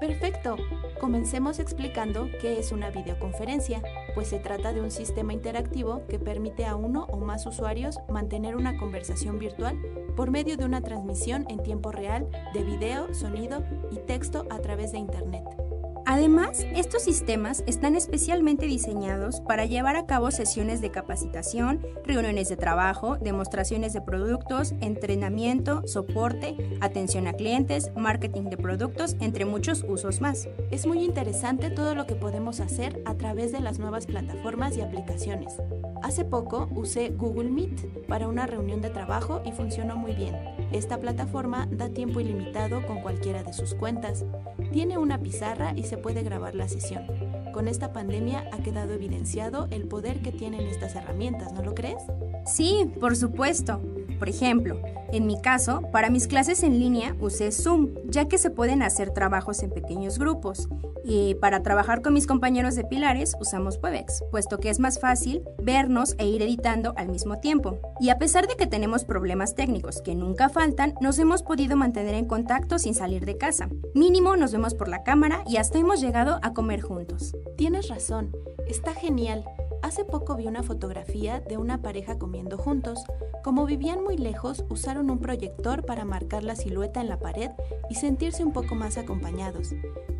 Perfecto. 0.00 0.56
Comencemos 1.00 1.58
explicando 1.60 2.28
qué 2.42 2.58
es 2.58 2.72
una 2.72 2.90
videoconferencia, 2.90 3.82
pues 4.14 4.28
se 4.28 4.38
trata 4.38 4.74
de 4.74 4.82
un 4.82 4.90
sistema 4.90 5.32
interactivo 5.32 6.02
que 6.08 6.18
permite 6.18 6.66
a 6.66 6.76
uno 6.76 7.06
o 7.06 7.16
más 7.16 7.46
usuarios 7.46 7.98
mantener 8.10 8.54
una 8.54 8.76
conversación 8.76 9.38
virtual 9.38 9.80
por 10.14 10.30
medio 10.30 10.58
de 10.58 10.66
una 10.66 10.82
transmisión 10.82 11.46
en 11.48 11.62
tiempo 11.62 11.90
real 11.90 12.28
de 12.52 12.64
video, 12.64 13.14
sonido 13.14 13.64
y 13.90 13.96
texto 13.96 14.46
a 14.50 14.58
través 14.58 14.92
de 14.92 14.98
Internet. 14.98 15.69
Además, 16.06 16.66
estos 16.74 17.02
sistemas 17.02 17.62
están 17.66 17.94
especialmente 17.94 18.66
diseñados 18.66 19.40
para 19.40 19.64
llevar 19.64 19.96
a 19.96 20.06
cabo 20.06 20.30
sesiones 20.30 20.80
de 20.80 20.90
capacitación, 20.90 21.80
reuniones 22.04 22.48
de 22.48 22.56
trabajo, 22.56 23.16
demostraciones 23.16 23.92
de 23.92 24.00
productos, 24.00 24.74
entrenamiento, 24.80 25.86
soporte, 25.86 26.56
atención 26.80 27.26
a 27.26 27.32
clientes, 27.32 27.90
marketing 27.96 28.44
de 28.44 28.56
productos, 28.56 29.16
entre 29.20 29.44
muchos 29.44 29.84
usos 29.88 30.20
más. 30.20 30.48
Es 30.70 30.86
muy 30.86 31.04
interesante 31.04 31.70
todo 31.70 31.94
lo 31.94 32.06
que 32.06 32.14
podemos 32.14 32.60
hacer 32.60 33.02
a 33.04 33.14
través 33.14 33.52
de 33.52 33.60
las 33.60 33.78
nuevas 33.78 34.06
plataformas 34.06 34.76
y 34.76 34.80
aplicaciones. 34.80 35.54
Hace 36.02 36.24
poco 36.24 36.68
usé 36.74 37.10
Google 37.10 37.50
Meet 37.50 38.06
para 38.06 38.26
una 38.26 38.46
reunión 38.46 38.80
de 38.80 38.90
trabajo 38.90 39.42
y 39.44 39.52
funcionó 39.52 39.96
muy 39.96 40.12
bien. 40.14 40.34
Esta 40.72 40.98
plataforma 40.98 41.66
da 41.70 41.88
tiempo 41.88 42.20
ilimitado 42.20 42.86
con 42.86 43.00
cualquiera 43.00 43.42
de 43.42 43.52
sus 43.52 43.74
cuentas. 43.74 44.24
Tiene 44.72 44.98
una 44.98 45.18
pizarra 45.18 45.72
y 45.74 45.82
se 45.82 45.96
puede 45.96 46.22
grabar 46.22 46.54
la 46.54 46.68
sesión. 46.68 47.04
Con 47.52 47.66
esta 47.66 47.92
pandemia 47.92 48.48
ha 48.52 48.58
quedado 48.58 48.94
evidenciado 48.94 49.66
el 49.70 49.88
poder 49.88 50.20
que 50.20 50.30
tienen 50.30 50.60
estas 50.68 50.94
herramientas, 50.94 51.52
¿no 51.52 51.62
lo 51.62 51.74
crees? 51.74 52.02
Sí, 52.46 52.90
por 53.00 53.16
supuesto. 53.16 53.80
Por 54.20 54.28
ejemplo, 54.28 54.78
en 55.12 55.26
mi 55.26 55.40
caso, 55.40 55.80
para 55.92 56.10
mis 56.10 56.28
clases 56.28 56.62
en 56.62 56.78
línea 56.78 57.16
usé 57.20 57.50
Zoom, 57.50 57.88
ya 58.04 58.28
que 58.28 58.36
se 58.36 58.50
pueden 58.50 58.82
hacer 58.82 59.12
trabajos 59.12 59.62
en 59.62 59.70
pequeños 59.70 60.18
grupos. 60.18 60.68
Y 61.02 61.36
para 61.36 61.62
trabajar 61.62 62.02
con 62.02 62.12
mis 62.12 62.26
compañeros 62.26 62.74
de 62.74 62.84
Pilares 62.84 63.34
usamos 63.40 63.80
Webex, 63.82 64.22
puesto 64.30 64.58
que 64.58 64.68
es 64.68 64.78
más 64.78 65.00
fácil 65.00 65.42
vernos 65.62 66.14
e 66.18 66.26
ir 66.26 66.42
editando 66.42 66.92
al 66.98 67.08
mismo 67.08 67.38
tiempo. 67.38 67.80
Y 67.98 68.10
a 68.10 68.18
pesar 68.18 68.46
de 68.46 68.56
que 68.56 68.66
tenemos 68.66 69.06
problemas 69.06 69.54
técnicos 69.54 70.02
que 70.02 70.14
nunca 70.14 70.50
faltan, 70.50 70.92
nos 71.00 71.18
hemos 71.18 71.42
podido 71.42 71.74
mantener 71.74 72.14
en 72.14 72.26
contacto 72.26 72.78
sin 72.78 72.94
salir 72.94 73.24
de 73.24 73.38
casa. 73.38 73.70
Mínimo 73.94 74.36
nos 74.36 74.52
vemos 74.52 74.74
por 74.74 74.88
la 74.88 75.02
cámara 75.02 75.42
y 75.48 75.56
hasta 75.56 75.78
hemos 75.78 76.02
llegado 76.02 76.38
a 76.42 76.52
comer 76.52 76.82
juntos. 76.82 77.34
Tienes 77.56 77.88
razón, 77.88 78.36
está 78.68 78.92
genial. 78.92 79.46
Hace 79.82 80.04
poco 80.04 80.36
vi 80.36 80.46
una 80.46 80.62
fotografía 80.62 81.40
de 81.40 81.56
una 81.56 81.80
pareja 81.80 82.18
comiendo 82.18 82.58
juntos. 82.58 83.02
Como 83.42 83.64
vivían 83.64 84.04
muy 84.04 84.18
lejos, 84.18 84.64
usaron 84.68 85.10
un 85.10 85.18
proyector 85.18 85.84
para 85.86 86.04
marcar 86.04 86.44
la 86.44 86.54
silueta 86.54 87.00
en 87.00 87.08
la 87.08 87.18
pared 87.18 87.50
y 87.88 87.94
sentirse 87.94 88.44
un 88.44 88.52
poco 88.52 88.74
más 88.74 88.98
acompañados. 88.98 89.70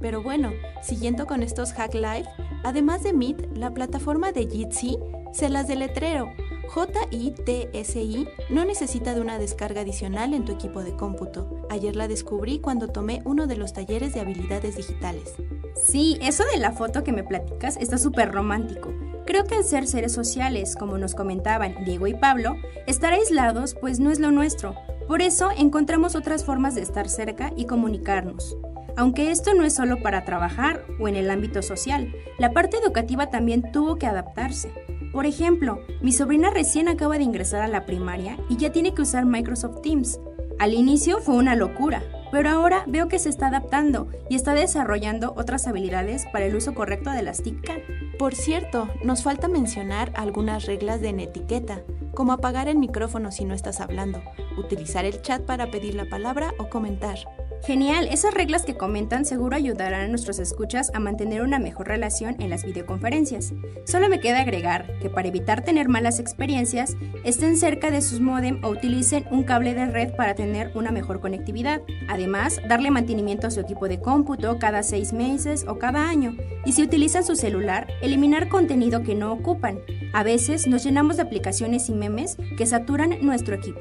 Pero 0.00 0.22
bueno, 0.22 0.50
siguiendo 0.82 1.26
con 1.26 1.42
estos 1.42 1.74
Hack 1.74 1.94
Life, 1.94 2.28
además 2.64 3.02
de 3.02 3.12
Meet, 3.12 3.56
la 3.56 3.74
plataforma 3.74 4.32
de 4.32 4.48
Jitsi 4.48 4.98
se 5.32 5.50
las 5.50 5.68
deletreo. 5.68 6.32
J-I-T-S-I 6.68 8.28
no 8.48 8.64
necesita 8.64 9.14
de 9.14 9.20
una 9.20 9.38
descarga 9.38 9.82
adicional 9.82 10.32
en 10.34 10.44
tu 10.44 10.52
equipo 10.52 10.82
de 10.82 10.96
cómputo. 10.96 11.66
Ayer 11.68 11.96
la 11.96 12.08
descubrí 12.08 12.60
cuando 12.60 12.88
tomé 12.88 13.22
uno 13.24 13.46
de 13.46 13.56
los 13.56 13.72
talleres 13.72 14.14
de 14.14 14.20
habilidades 14.20 14.76
digitales. 14.76 15.34
Sí, 15.74 16.16
eso 16.22 16.44
de 16.52 16.58
la 16.58 16.72
foto 16.72 17.04
que 17.04 17.12
me 17.12 17.24
platicas 17.24 17.76
está 17.76 17.98
súper 17.98 18.32
romántico. 18.32 18.90
Creo 19.26 19.44
que 19.44 19.54
al 19.54 19.64
ser 19.64 19.86
seres 19.86 20.12
sociales, 20.12 20.76
como 20.76 20.98
nos 20.98 21.14
comentaban 21.14 21.84
Diego 21.84 22.06
y 22.06 22.14
Pablo, 22.14 22.56
estar 22.86 23.12
aislados 23.12 23.74
pues 23.74 24.00
no 24.00 24.10
es 24.10 24.18
lo 24.18 24.30
nuestro. 24.30 24.74
Por 25.06 25.22
eso 25.22 25.50
encontramos 25.56 26.14
otras 26.14 26.44
formas 26.44 26.74
de 26.74 26.82
estar 26.82 27.08
cerca 27.08 27.52
y 27.56 27.66
comunicarnos. 27.66 28.56
aunque 28.96 29.30
esto 29.30 29.54
no 29.54 29.64
es 29.64 29.74
solo 29.74 30.02
para 30.02 30.24
trabajar 30.24 30.84
o 30.98 31.08
en 31.08 31.16
el 31.16 31.30
ámbito 31.30 31.62
social, 31.62 32.12
la 32.38 32.52
parte 32.52 32.76
educativa 32.76 33.30
también 33.30 33.72
tuvo 33.72 33.96
que 33.96 34.06
adaptarse. 34.06 34.70
Por 35.12 35.26
ejemplo, 35.26 35.80
mi 36.02 36.12
sobrina 36.12 36.50
recién 36.50 36.86
acaba 36.88 37.16
de 37.16 37.24
ingresar 37.24 37.62
a 37.62 37.68
la 37.68 37.86
primaria 37.86 38.36
y 38.48 38.56
ya 38.56 38.70
tiene 38.70 38.92
que 38.94 39.02
usar 39.02 39.24
Microsoft 39.24 39.80
Teams. 39.80 40.20
Al 40.60 40.74
inicio 40.74 41.20
fue 41.20 41.36
una 41.36 41.56
locura, 41.56 42.02
pero 42.30 42.50
ahora 42.50 42.84
veo 42.86 43.08
que 43.08 43.18
se 43.18 43.30
está 43.30 43.46
adaptando 43.46 44.08
y 44.28 44.34
está 44.34 44.52
desarrollando 44.52 45.32
otras 45.34 45.66
habilidades 45.66 46.26
para 46.34 46.44
el 46.44 46.54
uso 46.54 46.74
correcto 46.74 47.08
de 47.12 47.22
las 47.22 47.42
TICCAT. 47.42 47.80
Por 48.18 48.34
cierto, 48.34 48.86
nos 49.02 49.22
falta 49.22 49.48
mencionar 49.48 50.12
algunas 50.14 50.66
reglas 50.66 51.00
de 51.00 51.08
etiqueta, 51.08 51.80
como 52.14 52.34
apagar 52.34 52.68
el 52.68 52.76
micrófono 52.76 53.32
si 53.32 53.46
no 53.46 53.54
estás 53.54 53.80
hablando, 53.80 54.20
utilizar 54.58 55.06
el 55.06 55.22
chat 55.22 55.40
para 55.46 55.70
pedir 55.70 55.94
la 55.94 56.04
palabra 56.10 56.52
o 56.58 56.68
comentar. 56.68 57.16
Genial, 57.62 58.08
esas 58.10 58.32
reglas 58.32 58.64
que 58.64 58.76
comentan 58.76 59.26
seguro 59.26 59.54
ayudarán 59.54 60.00
a 60.00 60.08
nuestros 60.08 60.38
escuchas 60.38 60.90
a 60.94 60.98
mantener 60.98 61.42
una 61.42 61.58
mejor 61.58 61.88
relación 61.88 62.36
en 62.40 62.48
las 62.48 62.64
videoconferencias. 62.64 63.52
Solo 63.84 64.08
me 64.08 64.18
queda 64.18 64.40
agregar 64.40 64.98
que 65.00 65.10
para 65.10 65.28
evitar 65.28 65.62
tener 65.62 65.88
malas 65.88 66.20
experiencias, 66.20 66.96
estén 67.22 67.58
cerca 67.58 67.90
de 67.90 68.00
sus 68.00 68.20
modem 68.20 68.64
o 68.64 68.70
utilicen 68.70 69.26
un 69.30 69.42
cable 69.44 69.74
de 69.74 69.86
red 69.86 70.14
para 70.16 70.34
tener 70.34 70.72
una 70.74 70.90
mejor 70.90 71.20
conectividad. 71.20 71.82
Además, 72.08 72.60
darle 72.66 72.90
mantenimiento 72.90 73.46
a 73.46 73.50
su 73.50 73.60
equipo 73.60 73.88
de 73.88 74.00
cómputo 74.00 74.58
cada 74.58 74.82
seis 74.82 75.12
meses 75.12 75.66
o 75.68 75.78
cada 75.78 76.08
año. 76.08 76.36
Y 76.64 76.72
si 76.72 76.82
utilizan 76.82 77.24
su 77.24 77.36
celular, 77.36 77.88
eliminar 78.00 78.48
contenido 78.48 79.02
que 79.02 79.14
no 79.14 79.32
ocupan. 79.32 79.80
A 80.14 80.22
veces 80.22 80.66
nos 80.66 80.82
llenamos 80.82 81.16
de 81.16 81.22
aplicaciones 81.22 81.90
y 81.90 81.92
memes 81.92 82.38
que 82.56 82.64
saturan 82.64 83.18
nuestro 83.20 83.54
equipo. 83.54 83.80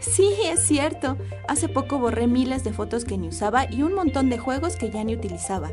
Sí, 0.00 0.32
es 0.44 0.60
cierto. 0.60 1.16
Hace 1.48 1.68
poco 1.68 1.98
borré 1.98 2.26
miles 2.26 2.62
de 2.62 2.72
fotos 2.72 3.04
que 3.04 3.17
ni 3.18 3.28
usaba 3.28 3.70
y 3.70 3.82
un 3.82 3.94
montón 3.94 4.30
de 4.30 4.38
juegos 4.38 4.76
que 4.76 4.90
ya 4.90 5.04
ni 5.04 5.14
utilizaba. 5.14 5.70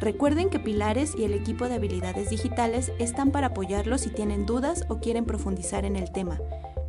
Recuerden 0.00 0.48
que 0.48 0.58
Pilares 0.58 1.14
y 1.16 1.24
el 1.24 1.34
equipo 1.34 1.68
de 1.68 1.74
habilidades 1.74 2.30
digitales 2.30 2.92
están 2.98 3.30
para 3.30 3.48
apoyarlos 3.48 4.02
si 4.02 4.10
tienen 4.10 4.46
dudas 4.46 4.84
o 4.88 5.00
quieren 5.00 5.24
profundizar 5.24 5.84
en 5.84 5.96
el 5.96 6.12
tema. 6.12 6.38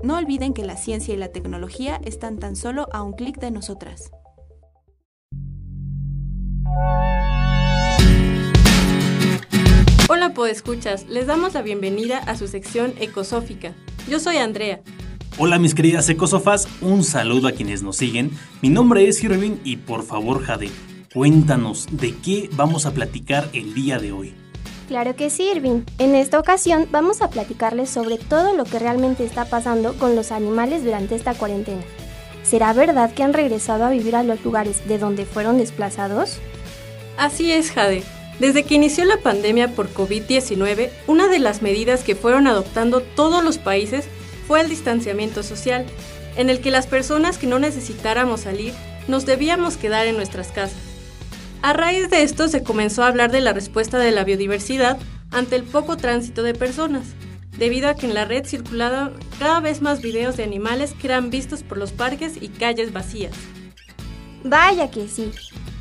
No 0.04 0.16
olviden 0.16 0.54
que 0.54 0.64
la 0.64 0.78
ciencia 0.78 1.14
y 1.14 1.18
la 1.18 1.30
tecnología 1.30 2.00
están 2.06 2.38
tan 2.38 2.56
solo 2.56 2.88
a 2.92 3.02
un 3.02 3.14
clic 3.14 3.40
de 3.40 3.52
nosotras. 3.52 4.12
Hola 10.08 10.34
podescuchas, 10.34 11.08
les 11.08 11.28
damos 11.28 11.54
la 11.54 11.62
bienvenida 11.62 12.20
a 12.20 12.36
su 12.36 12.48
sección 12.48 12.94
ecosófica. 13.00 13.74
Yo 14.08 14.20
soy 14.20 14.38
Andrea 14.38 14.82
Hola 15.38 15.58
mis 15.58 15.74
queridas 15.74 16.10
ecosofas, 16.10 16.68
un 16.82 17.04
saludo 17.04 17.48
a 17.48 17.54
quienes 17.54 17.82
nos 17.84 17.98
siguen. 17.98 18.32
Mi 18.62 18.70
nombre 18.70 19.08
es 19.08 19.24
Irving 19.24 19.58
y 19.64 19.78
por 19.78 20.04
favor 20.04 20.44
Jade, 20.44 20.70
cuéntanos 21.14 21.88
de 21.92 22.14
qué 22.16 22.50
vamos 22.54 22.86
a 22.86 22.94
platicar 22.94 23.50
el 23.54 23.74
día 23.74 24.00
de 24.00 24.12
hoy. 24.12 24.34
Claro 24.88 25.16
que 25.16 25.30
sí, 25.30 25.50
Irving. 25.54 25.84
En 25.98 26.16
esta 26.16 26.40
ocasión 26.40 26.88
vamos 26.92 27.22
a 27.22 27.30
platicarles 27.30 27.90
sobre 27.90 28.18
todo 28.18 28.54
lo 28.56 28.66
que 28.66 28.80
realmente 28.80 29.24
está 29.24 29.46
pasando 29.46 29.94
con 29.94 30.16
los 30.16 30.32
animales 30.32 30.84
durante 30.84 31.16
esta 31.16 31.36
cuarentena. 31.36 31.84
¿Será 32.44 32.74
verdad 32.74 33.14
que 33.14 33.24
han 33.24 33.34
regresado 33.34 33.86
a 33.86 33.92
vivir 33.92 34.16
a 34.16 34.24
los 34.24 34.44
lugares 34.44 34.88
de 34.88 34.98
donde 34.98 35.26
fueron 35.26 35.58
desplazados? 35.58 36.40
Así 37.18 37.52
es, 37.52 37.72
Jade. 37.72 38.04
Desde 38.40 38.64
que 38.64 38.76
inició 38.76 39.06
la 39.06 39.18
pandemia 39.18 39.76
por 39.76 39.94
COVID-19, 39.94 40.90
una 41.08 41.28
de 41.28 41.40
las 41.40 41.62
medidas 41.62 42.04
que 42.04 42.16
fueron 42.16 42.48
adoptando 42.48 43.02
todos 43.02 43.44
los 43.44 43.58
países 43.58 44.08
fue 44.50 44.62
el 44.62 44.68
distanciamiento 44.68 45.44
social, 45.44 45.86
en 46.36 46.50
el 46.50 46.60
que 46.60 46.72
las 46.72 46.88
personas 46.88 47.38
que 47.38 47.46
no 47.46 47.60
necesitáramos 47.60 48.42
salir 48.42 48.74
nos 49.08 49.28
debíamos 49.28 49.78
quedar 49.78 50.08
en 50.08 50.16
nuestras 50.16 50.48
casas. 50.48 50.80
A 51.62 51.74
raíz 51.74 52.10
de 52.10 52.24
esto 52.24 52.48
se 52.48 52.64
comenzó 52.64 53.04
a 53.04 53.10
hablar 53.10 53.32
de 53.32 53.42
la 53.42 53.54
respuesta 53.54 54.00
de 54.00 54.10
la 54.10 54.24
biodiversidad 54.24 54.98
ante 55.30 55.56
el 55.56 55.66
poco 55.66 55.98
tránsito 55.98 56.42
de 56.42 56.56
personas, 56.56 57.04
debido 57.60 57.90
a 57.90 57.94
que 57.94 58.08
en 58.08 58.16
la 58.16 58.26
red 58.26 58.44
circulaban 58.44 59.14
cada 59.38 59.60
vez 59.60 59.84
más 59.84 60.02
videos 60.02 60.36
de 60.36 60.46
animales 60.46 60.96
que 61.00 61.06
eran 61.06 61.30
vistos 61.30 61.62
por 61.62 61.78
los 61.78 61.92
parques 61.92 62.42
y 62.42 62.48
calles 62.48 62.92
vacías. 62.92 63.36
Vaya 64.44 64.90
que 64.90 65.08
sí. 65.08 65.32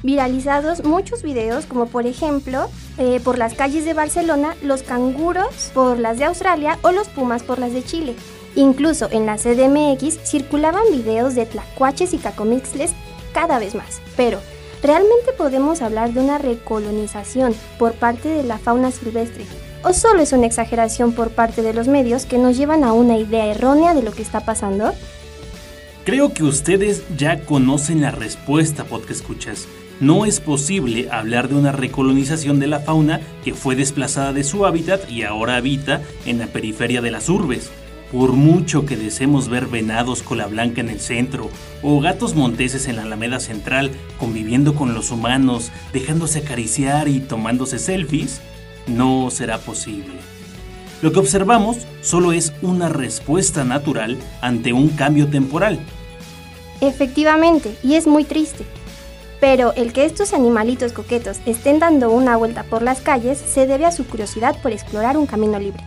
Viralizados 0.03 0.85
muchos 0.85 1.23
videos 1.23 1.65
como 1.65 1.87
por 1.87 2.07
ejemplo 2.07 2.69
eh, 2.99 3.19
por 3.25 3.39
las 3.39 3.55
calles 3.55 3.87
de 3.87 3.95
Barcelona, 3.95 4.57
los 4.63 4.83
canguros 4.83 5.71
por 5.73 5.99
las 5.99 6.19
de 6.19 6.27
Australia 6.27 6.79
o 6.83 6.93
los 6.93 7.09
pumas 7.09 7.43
por 7.43 7.59
las 7.59 7.73
de 7.73 7.83
Chile. 7.83 8.15
Incluso 8.59 9.09
en 9.13 9.25
la 9.25 9.37
CDMX 9.37 10.19
circulaban 10.25 10.83
videos 10.91 11.37
de 11.37 11.47
tlacuaches 11.47 12.13
y 12.13 12.19
cacomixles 12.19 12.91
cada 13.33 13.61
vez 13.61 13.77
más. 13.77 14.01
Pero, 14.17 14.41
¿realmente 14.83 15.33
podemos 15.33 15.81
hablar 15.81 16.13
de 16.13 16.19
una 16.19 16.39
recolonización 16.39 17.55
por 17.79 17.93
parte 17.93 18.29
de 18.29 18.43
la 18.43 18.59
fauna 18.59 18.91
silvestre? 18.91 19.45
¿O 19.85 19.93
solo 19.93 20.23
es 20.23 20.33
una 20.33 20.47
exageración 20.47 21.13
por 21.13 21.31
parte 21.31 21.63
de 21.63 21.73
los 21.73 21.87
medios 21.87 22.27
que 22.27 22.37
nos 22.37 22.57
llevan 22.57 22.83
a 22.83 22.93
una 22.93 23.17
idea 23.17 23.47
errónea 23.47 23.95
de 23.95 24.03
lo 24.03 24.11
que 24.11 24.23
está 24.23 24.41
pasando? 24.41 24.93
Creo 26.05 26.35
que 26.35 26.43
ustedes 26.43 27.05
ya 27.17 27.45
conocen 27.45 28.01
la 28.01 28.11
respuesta, 28.11 28.83
porque 28.83 29.13
escuchas. 29.13 29.69
No 30.01 30.25
es 30.25 30.41
posible 30.41 31.09
hablar 31.13 31.49
de 31.49 31.55
una 31.55 31.71
recolonización 31.71 32.59
de 32.59 32.67
la 32.67 32.81
fauna 32.81 33.21
que 33.45 33.55
fue 33.55 33.77
desplazada 33.77 34.33
de 34.33 34.43
su 34.43 34.67
hábitat 34.67 35.09
y 35.09 35.23
ahora 35.23 35.55
habita 35.55 36.03
en 36.27 36.41
la 36.41 36.49
periferia 36.49 37.01
de 37.01 37.13
las 37.13 37.29
urbes. 37.29 37.71
Por 38.13 38.33
mucho 38.33 38.87
que 38.87 38.97
deseemos 38.97 39.49
ver 39.49 39.67
venados 39.67 40.23
cola 40.23 40.47
blanca 40.47 40.81
en 40.81 40.89
el 40.89 40.99
centro 40.99 41.51
o 41.83 42.01
gatos 42.01 42.35
monteses 42.35 42.89
en 42.89 42.97
la 42.97 43.03
Alameda 43.03 43.39
Central 43.39 43.91
conviviendo 44.19 44.75
con 44.75 44.95
los 44.95 45.11
humanos, 45.11 45.71
dejándose 45.93 46.39
acariciar 46.39 47.09
y 47.09 47.21
tomándose 47.21 47.79
selfies, 47.79 48.41
no 48.87 49.31
será 49.31 49.59
posible. 49.59 50.15
Lo 51.03 51.13
que 51.13 51.19
observamos 51.19 51.87
solo 52.01 52.33
es 52.33 52.55
una 52.63 52.89
respuesta 52.89 53.63
natural 53.65 54.17
ante 54.41 54.73
un 54.73 54.89
cambio 54.89 55.29
temporal. 55.29 55.79
Efectivamente, 56.81 57.77
y 57.83 57.95
es 57.95 58.07
muy 58.07 58.25
triste. 58.25 58.65
Pero 59.39 59.73
el 59.75 59.93
que 59.93 60.05
estos 60.05 60.33
animalitos 60.33 60.93
coquetos 60.93 61.39
estén 61.47 61.79
dando 61.79 62.11
una 62.11 62.37
vuelta 62.37 62.65
por 62.65 62.83
las 62.83 63.01
calles 63.01 63.39
se 63.39 63.67
debe 63.67 63.85
a 63.85 63.93
su 63.93 64.07
curiosidad 64.07 64.61
por 64.63 64.73
explorar 64.73 65.17
un 65.17 65.27
camino 65.27 65.59
libre. 65.59 65.85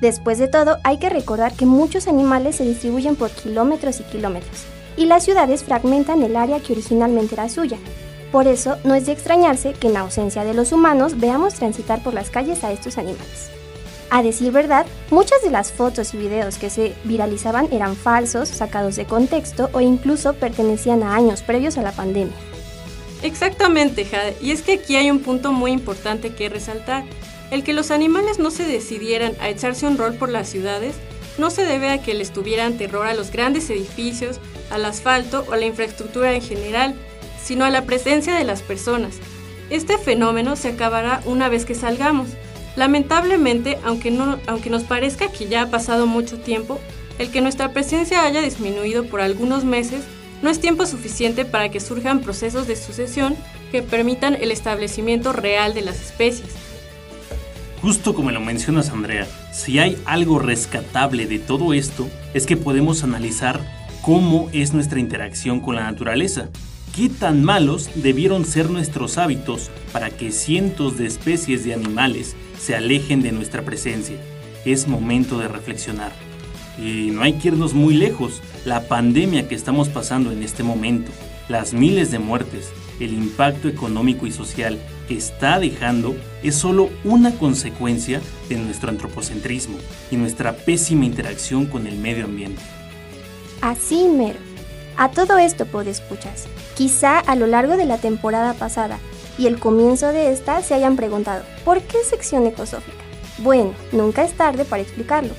Después 0.00 0.38
de 0.38 0.46
todo, 0.46 0.78
hay 0.84 0.98
que 0.98 1.10
recordar 1.10 1.52
que 1.54 1.66
muchos 1.66 2.06
animales 2.06 2.56
se 2.56 2.64
distribuyen 2.64 3.16
por 3.16 3.30
kilómetros 3.30 4.00
y 4.00 4.04
kilómetros, 4.04 4.64
y 4.96 5.06
las 5.06 5.24
ciudades 5.24 5.64
fragmentan 5.64 6.22
el 6.22 6.36
área 6.36 6.60
que 6.60 6.72
originalmente 6.72 7.34
era 7.34 7.48
suya. 7.48 7.78
Por 8.30 8.46
eso, 8.46 8.76
no 8.84 8.94
es 8.94 9.06
de 9.06 9.12
extrañarse 9.12 9.72
que 9.72 9.88
en 9.88 9.96
ausencia 9.96 10.44
de 10.44 10.54
los 10.54 10.72
humanos 10.72 11.18
veamos 11.18 11.54
transitar 11.54 12.02
por 12.02 12.14
las 12.14 12.30
calles 12.30 12.62
a 12.62 12.70
estos 12.70 12.98
animales. 12.98 13.50
A 14.10 14.22
decir 14.22 14.52
verdad, 14.52 14.86
muchas 15.10 15.42
de 15.42 15.50
las 15.50 15.72
fotos 15.72 16.14
y 16.14 16.18
videos 16.18 16.58
que 16.58 16.70
se 16.70 16.94
viralizaban 17.04 17.68
eran 17.72 17.94
falsos, 17.94 18.48
sacados 18.48 18.96
de 18.96 19.04
contexto 19.04 19.68
o 19.72 19.80
incluso 19.80 20.34
pertenecían 20.34 21.02
a 21.02 21.14
años 21.14 21.42
previos 21.42 21.76
a 21.76 21.82
la 21.82 21.92
pandemia. 21.92 22.36
Exactamente, 23.22 24.04
Jade, 24.04 24.36
y 24.40 24.52
es 24.52 24.62
que 24.62 24.74
aquí 24.74 24.96
hay 24.96 25.10
un 25.10 25.20
punto 25.20 25.52
muy 25.52 25.72
importante 25.72 26.34
que 26.34 26.48
resaltar. 26.48 27.04
El 27.50 27.64
que 27.64 27.72
los 27.72 27.90
animales 27.90 28.38
no 28.38 28.50
se 28.50 28.64
decidieran 28.64 29.32
a 29.40 29.48
echarse 29.48 29.86
un 29.86 29.96
rol 29.96 30.14
por 30.14 30.28
las 30.28 30.48
ciudades 30.48 30.94
no 31.38 31.50
se 31.50 31.64
debe 31.64 31.88
a 31.90 32.02
que 32.02 32.14
les 32.14 32.32
tuvieran 32.32 32.76
terror 32.76 33.06
a 33.06 33.14
los 33.14 33.30
grandes 33.30 33.70
edificios, 33.70 34.40
al 34.70 34.84
asfalto 34.84 35.46
o 35.48 35.52
a 35.52 35.56
la 35.56 35.66
infraestructura 35.66 36.34
en 36.34 36.42
general, 36.42 36.94
sino 37.42 37.64
a 37.64 37.70
la 37.70 37.82
presencia 37.82 38.34
de 38.34 38.44
las 38.44 38.60
personas. 38.62 39.16
Este 39.70 39.98
fenómeno 39.98 40.56
se 40.56 40.68
acabará 40.68 41.22
una 41.24 41.48
vez 41.48 41.64
que 41.64 41.74
salgamos. 41.74 42.28
Lamentablemente, 42.76 43.78
aunque, 43.84 44.10
no, 44.10 44.38
aunque 44.46 44.70
nos 44.70 44.82
parezca 44.82 45.30
que 45.30 45.46
ya 45.46 45.62
ha 45.62 45.70
pasado 45.70 46.06
mucho 46.06 46.38
tiempo, 46.38 46.80
el 47.18 47.30
que 47.30 47.40
nuestra 47.40 47.72
presencia 47.72 48.24
haya 48.24 48.40
disminuido 48.40 49.04
por 49.06 49.20
algunos 49.20 49.64
meses 49.64 50.02
no 50.42 50.50
es 50.50 50.60
tiempo 50.60 50.86
suficiente 50.86 51.44
para 51.44 51.68
que 51.70 51.80
surjan 51.80 52.20
procesos 52.20 52.66
de 52.66 52.76
sucesión 52.76 53.36
que 53.72 53.82
permitan 53.82 54.34
el 54.34 54.52
establecimiento 54.52 55.32
real 55.32 55.74
de 55.74 55.82
las 55.82 56.00
especies. 56.00 56.67
Justo 57.80 58.12
como 58.12 58.32
lo 58.32 58.40
mencionas 58.40 58.90
Andrea, 58.90 59.28
si 59.52 59.78
hay 59.78 59.96
algo 60.04 60.40
rescatable 60.40 61.26
de 61.26 61.38
todo 61.38 61.72
esto, 61.72 62.08
es 62.34 62.44
que 62.44 62.56
podemos 62.56 63.04
analizar 63.04 63.60
cómo 64.02 64.48
es 64.52 64.74
nuestra 64.74 64.98
interacción 64.98 65.60
con 65.60 65.76
la 65.76 65.84
naturaleza. 65.84 66.48
¿Qué 66.96 67.08
tan 67.08 67.44
malos 67.44 67.88
debieron 67.94 68.44
ser 68.44 68.68
nuestros 68.68 69.16
hábitos 69.16 69.70
para 69.92 70.10
que 70.10 70.32
cientos 70.32 70.98
de 70.98 71.06
especies 71.06 71.64
de 71.64 71.72
animales 71.72 72.34
se 72.58 72.74
alejen 72.74 73.22
de 73.22 73.30
nuestra 73.30 73.62
presencia? 73.62 74.16
Es 74.64 74.88
momento 74.88 75.38
de 75.38 75.46
reflexionar. 75.46 76.10
Y 76.82 77.12
no 77.12 77.22
hay 77.22 77.34
que 77.34 77.48
irnos 77.48 77.74
muy 77.74 77.94
lejos. 77.94 78.42
La 78.64 78.88
pandemia 78.88 79.46
que 79.46 79.54
estamos 79.54 79.88
pasando 79.88 80.32
en 80.32 80.42
este 80.42 80.64
momento, 80.64 81.12
las 81.48 81.74
miles 81.74 82.10
de 82.10 82.18
muertes, 82.18 82.72
el 82.98 83.12
impacto 83.12 83.68
económico 83.68 84.26
y 84.26 84.32
social 84.32 84.80
está 85.16 85.58
dejando 85.58 86.16
es 86.42 86.54
solo 86.54 86.90
una 87.04 87.32
consecuencia 87.32 88.20
de 88.48 88.56
nuestro 88.56 88.90
antropocentrismo 88.90 89.78
y 90.10 90.16
nuestra 90.16 90.54
pésima 90.54 91.04
interacción 91.04 91.66
con 91.66 91.86
el 91.86 91.96
medio 91.96 92.24
ambiente. 92.24 92.62
Así 93.60 94.08
mero. 94.08 94.38
A 94.96 95.10
todo 95.10 95.38
esto, 95.38 95.64
escuchas. 95.82 96.46
Quizá 96.74 97.18
a 97.20 97.36
lo 97.36 97.46
largo 97.46 97.76
de 97.76 97.86
la 97.86 97.98
temporada 97.98 98.54
pasada 98.54 98.98
y 99.38 99.46
el 99.46 99.60
comienzo 99.60 100.08
de 100.08 100.32
esta 100.32 100.62
se 100.62 100.74
hayan 100.74 100.96
preguntado, 100.96 101.44
¿por 101.64 101.80
qué 101.82 101.98
sección 102.04 102.46
ecosófica? 102.46 102.98
Bueno, 103.38 103.72
nunca 103.92 104.24
es 104.24 104.32
tarde 104.32 104.64
para 104.64 104.82
explicarlo. 104.82 105.34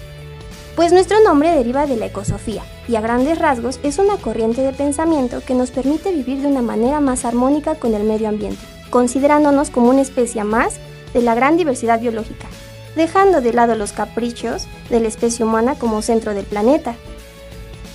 Pues 0.75 0.93
nuestro 0.93 1.21
nombre 1.21 1.51
deriva 1.51 1.85
de 1.87 1.97
la 1.97 2.05
ecosofía 2.05 2.63
y 2.87 2.95
a 2.95 3.01
grandes 3.01 3.37
rasgos 3.37 3.81
es 3.83 3.97
una 3.97 4.15
corriente 4.15 4.61
de 4.61 4.71
pensamiento 4.71 5.41
que 5.45 5.53
nos 5.53 5.71
permite 5.71 6.13
vivir 6.13 6.41
de 6.41 6.47
una 6.47 6.61
manera 6.61 7.01
más 7.01 7.25
armónica 7.25 7.75
con 7.75 7.93
el 7.93 8.05
medio 8.05 8.29
ambiente, 8.29 8.61
considerándonos 8.89 9.69
como 9.69 9.89
una 9.89 10.01
especie 10.01 10.43
más 10.43 10.75
de 11.13 11.21
la 11.21 11.35
gran 11.35 11.57
diversidad 11.57 11.99
biológica, 11.99 12.47
dejando 12.95 13.41
de 13.41 13.53
lado 13.53 13.75
los 13.75 13.91
caprichos 13.91 14.67
de 14.89 14.99
la 14.99 15.07
especie 15.07 15.45
humana 15.45 15.75
como 15.75 16.01
centro 16.01 16.33
del 16.33 16.45
planeta. 16.45 16.95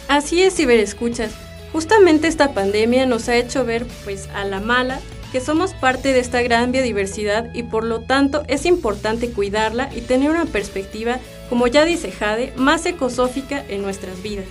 Así 0.09 0.43
es, 0.43 0.55
ciberescuchas. 0.55 1.33
Justamente 1.73 2.29
esta 2.29 2.53
pandemia 2.53 3.07
nos 3.07 3.29
ha 3.29 3.37
hecho 3.37 3.65
ver, 3.65 3.87
pues, 4.05 4.29
a 4.35 4.45
la 4.45 4.61
mala, 4.61 5.01
que 5.33 5.41
somos 5.41 5.75
parte 5.75 6.13
de 6.13 6.21
esta 6.21 6.43
gran 6.43 6.71
biodiversidad 6.71 7.53
y 7.53 7.65
por 7.65 7.83
lo 7.83 8.03
tanto 8.03 8.45
es 8.47 8.67
importante 8.67 9.31
cuidarla 9.31 9.91
y 9.93 10.01
tener 10.03 10.31
una 10.31 10.47
perspectiva, 10.47 11.19
como 11.49 11.67
ya 11.67 11.85
dice 11.85 12.13
Jade, 12.13 12.53
más 12.57 12.87
ecosófica 12.87 13.65
en 13.69 13.83
nuestras 13.83 14.23
vidas. 14.23 14.47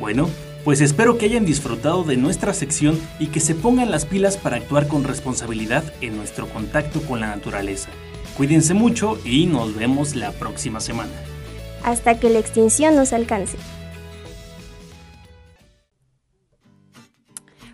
Bueno, 0.00 0.30
pues 0.68 0.82
espero 0.82 1.16
que 1.16 1.24
hayan 1.24 1.46
disfrutado 1.46 2.04
de 2.04 2.18
nuestra 2.18 2.52
sección 2.52 3.00
y 3.18 3.28
que 3.28 3.40
se 3.40 3.54
pongan 3.54 3.90
las 3.90 4.04
pilas 4.04 4.36
para 4.36 4.56
actuar 4.56 4.86
con 4.86 5.02
responsabilidad 5.02 5.82
en 6.02 6.14
nuestro 6.14 6.46
contacto 6.46 7.00
con 7.00 7.20
la 7.20 7.28
naturaleza. 7.28 7.88
Cuídense 8.36 8.74
mucho 8.74 9.18
y 9.24 9.46
nos 9.46 9.74
vemos 9.74 10.14
la 10.14 10.30
próxima 10.32 10.80
semana. 10.80 11.10
Hasta 11.84 12.20
que 12.20 12.28
la 12.28 12.38
extinción 12.38 12.96
nos 12.96 13.14
alcance. 13.14 13.56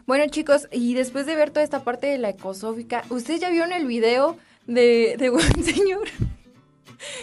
Bueno 0.06 0.26
chicos, 0.30 0.68
y 0.70 0.94
después 0.94 1.26
de 1.26 1.34
ver 1.34 1.50
toda 1.50 1.64
esta 1.64 1.82
parte 1.82 2.06
de 2.06 2.18
la 2.18 2.28
ecosófica, 2.28 3.02
¿ustedes 3.10 3.40
ya 3.40 3.50
vieron 3.50 3.72
el 3.72 3.88
video 3.88 4.36
de, 4.68 5.16
de 5.18 5.30
un 5.30 5.40
señor 5.64 6.06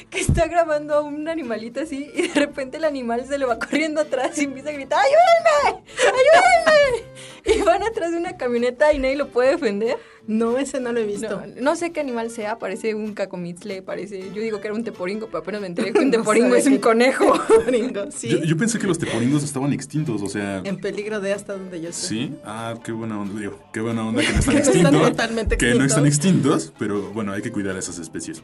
que 0.10 0.20
está 0.20 0.48
grabando 0.48 0.96
a 0.96 1.02
un 1.02 1.28
animalito 1.28 1.82
así 1.82 2.12
y 2.16 2.28
de 2.28 2.34
repente 2.34 2.78
el 2.78 2.86
animal 2.86 3.26
se 3.28 3.38
le 3.38 3.46
va 3.46 3.60
corriendo 3.60 4.02
atrás 4.02 4.38
y 4.38 4.46
empieza 4.46 4.70
a 4.70 4.74
gritar 4.74 5.00
¡Ayúdenme! 5.00 5.84
¡Ayúdenme! 5.98 7.12
Y 7.46 7.62
van 7.64 7.84
atrás 7.84 8.12
de 8.12 8.18
una 8.18 8.38
camioneta 8.38 8.94
y 8.94 9.00
nadie 9.00 9.16
lo 9.16 9.30
puede 9.30 9.52
defender. 9.52 9.98
No, 10.28 10.58
ese 10.58 10.80
no 10.80 10.92
lo 10.92 11.00
he 11.00 11.06
visto. 11.06 11.42
No, 11.60 11.76
sé 11.76 11.92
qué 11.92 12.00
animal 12.00 12.30
sea, 12.30 12.60
parece 12.60 12.94
un 12.94 13.14
cacomitzle, 13.14 13.82
parece... 13.82 14.32
Yo 14.34 14.42
digo 14.42 14.62
que 14.62 14.68
era 14.68 14.76
un 14.76 14.84
teporingo, 14.84 15.28
pero 15.28 15.40
apenas 15.40 15.62
me 15.62 15.68
enteré 15.68 15.92
que 15.94 16.00
un 16.00 16.12
teporingo 16.12 16.56
es 16.56 16.68
un 16.68 16.78
conejo. 16.78 17.34
yo, 18.46 18.58
pensé 18.58 18.78
que 18.78 18.88
los 18.88 19.00
teporingos 19.00 19.44
estaban 19.44 19.74
extintos, 19.74 20.22
o 20.22 20.30
sea... 20.30 20.62
En 20.64 20.80
peligro 20.80 21.20
de 21.20 21.34
hasta 21.34 21.54
donde 21.54 21.82
yo 21.82 21.92
sé. 21.92 22.08
Sí, 22.08 22.36
ah, 22.46 22.76
qué 22.84 22.92
buena 22.92 23.20
onda, 23.20 23.40
digo, 23.40 23.60
qué 23.74 23.82
buena 23.82 24.08
onda 24.08 24.22
que 24.22 24.32
no 24.32 24.40
están 24.40 24.58
extintos. 24.58 25.58
que 25.58 25.74
no 25.74 25.86
están 25.86 26.06
extintos, 26.06 26.74
pero 26.78 27.12
bueno, 27.12 27.34
hay 27.34 27.42
que 27.42 27.52
cuidar 27.52 27.76
a 27.76 27.80
esas 27.80 27.98
especies. 27.98 28.44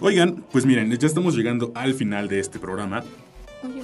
Oigan, 0.00 0.44
pues 0.52 0.64
miren, 0.64 0.96
ya 0.96 1.06
estamos 1.06 1.34
llegando 1.36 1.72
al 1.74 1.94
final 1.94 2.28
de 2.28 2.38
este 2.38 2.60
programa. 2.60 3.02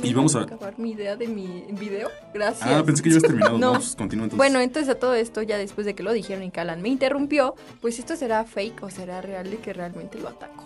y 0.03 0.15
vamos 0.15 0.37
a 0.37 0.43
acabar 0.43 0.79
mi 0.79 0.93
idea 0.93 1.17
de 1.17 1.27
mi 1.27 1.65
video. 1.73 2.09
Gracias. 2.33 2.69
Ah, 2.69 2.85
pensé 2.85 3.03
que 3.03 3.11
ya 3.11 3.17
habías 3.17 3.29
terminado. 3.29 3.59
no. 3.59 3.73
Vamos, 3.73 3.97
continúa 3.97 4.25
entonces. 4.25 4.37
Bueno, 4.37 4.61
entonces 4.61 4.95
a 4.95 4.99
todo 4.99 5.15
esto, 5.15 5.43
ya 5.43 5.59
después 5.59 5.87
de 5.87 5.95
que 5.95 6.05
lo 6.05 6.13
dijeron 6.13 6.45
y 6.45 6.51
Calan 6.51 6.83
me 6.83 6.89
interrumpió, 6.89 7.57
pues 7.81 7.99
esto 7.99 8.15
será 8.15 8.45
fake 8.45 8.83
o 8.85 8.91
será 8.91 9.21
real 9.23 9.51
de 9.51 9.57
que 9.57 9.73
realmente 9.73 10.21
lo 10.21 10.29
atacó. 10.29 10.65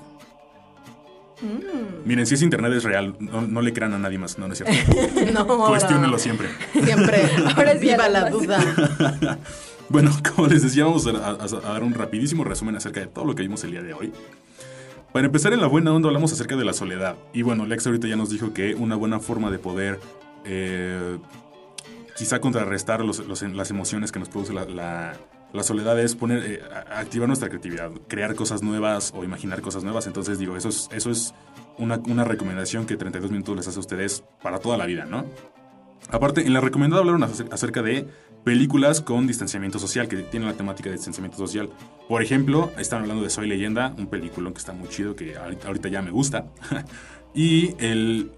Mm. 1.40 2.06
Miren, 2.06 2.26
si 2.26 2.34
es 2.34 2.42
internet 2.42 2.72
es 2.74 2.84
real, 2.84 3.16
no, 3.18 3.62
le 3.62 3.72
crean 3.72 3.94
a 3.94 3.98
nadie 3.98 4.18
más, 4.18 4.38
no, 4.38 4.48
no 4.48 4.52
es 4.52 4.62
cierto. 4.62 4.74
no. 5.32 5.66
Cuestiónenlo 5.68 6.18
siempre. 6.18 6.48
Siempre. 6.72 7.22
Ahora 7.56 7.72
es 7.72 7.80
Viva 7.80 8.08
la 8.10 8.28
duda. 8.28 8.58
bueno, 9.88 10.10
como 10.34 10.48
les 10.48 10.62
decía, 10.62 10.84
vamos 10.84 11.06
a 11.06 11.46
dar 11.46 11.82
un 11.82 11.94
rapidísimo 11.94 12.44
resumen 12.44 12.76
acerca 12.76 13.00
de 13.00 13.06
todo 13.06 13.24
lo 13.24 13.34
que 13.34 13.42
vimos 13.42 13.64
el 13.64 13.70
día 13.70 13.82
de 13.82 13.94
hoy. 13.94 14.12
Para 15.12 15.26
empezar 15.26 15.52
en 15.52 15.60
la 15.60 15.66
buena 15.66 15.92
onda 15.92 16.08
hablamos 16.08 16.32
acerca 16.32 16.56
de 16.56 16.64
la 16.64 16.72
soledad. 16.72 17.16
Y 17.32 17.42
bueno, 17.42 17.64
Lex 17.66 17.86
ahorita 17.86 18.06
ya 18.08 18.16
nos 18.16 18.30
dijo 18.30 18.52
que 18.52 18.74
una 18.74 18.94
buena 18.94 19.20
forma 19.20 19.50
de 19.50 19.58
poder 19.58 19.98
eh, 20.44 21.18
quizá 22.16 22.40
contrarrestar 22.40 23.02
las 23.04 23.70
emociones 23.70 24.12
que 24.12 24.18
nos 24.18 24.28
produce 24.28 24.52
la, 24.52 25.14
soledad 25.62 25.98
es 25.98 26.14
poner, 26.14 26.44
eh, 26.44 26.62
activar 26.90 27.26
nuestra 27.26 27.48
creatividad, 27.48 27.90
crear 28.06 28.34
cosas 28.34 28.62
nuevas 28.62 29.12
o 29.16 29.24
imaginar 29.24 29.62
cosas 29.62 29.82
nuevas. 29.82 30.06
Entonces 30.06 30.38
digo, 30.38 30.56
eso 30.56 30.68
es, 30.68 30.88
eso 30.92 31.10
es 31.10 31.34
una, 31.78 32.00
una 32.06 32.24
recomendación 32.24 32.84
que 32.84 32.96
32 32.96 33.30
minutos 33.30 33.56
les 33.56 33.68
hace 33.68 33.78
a 33.78 33.80
ustedes 33.80 34.24
para 34.42 34.58
toda 34.58 34.76
la 34.76 34.84
vida, 34.84 35.06
¿no? 35.06 35.24
Aparte, 36.10 36.46
en 36.46 36.52
la 36.52 36.60
recomendada 36.60 37.00
hablaron 37.00 37.22
acerca 37.22 37.82
de 37.82 38.06
películas 38.48 39.02
con 39.02 39.26
distanciamiento 39.26 39.78
social, 39.78 40.08
que 40.08 40.16
tienen 40.22 40.48
la 40.48 40.54
temática 40.54 40.88
de 40.88 40.96
distanciamiento 40.96 41.36
social. 41.36 41.68
Por 42.08 42.22
ejemplo, 42.22 42.72
están 42.78 43.02
hablando 43.02 43.22
de 43.22 43.28
Soy 43.28 43.46
Leyenda, 43.46 43.94
un 43.98 44.06
película 44.06 44.50
que 44.52 44.56
está 44.56 44.72
muy 44.72 44.88
chido, 44.88 45.14
que 45.14 45.36
ahorita 45.36 45.90
ya 45.90 46.00
me 46.00 46.10
gusta. 46.10 46.46
y 47.34 47.74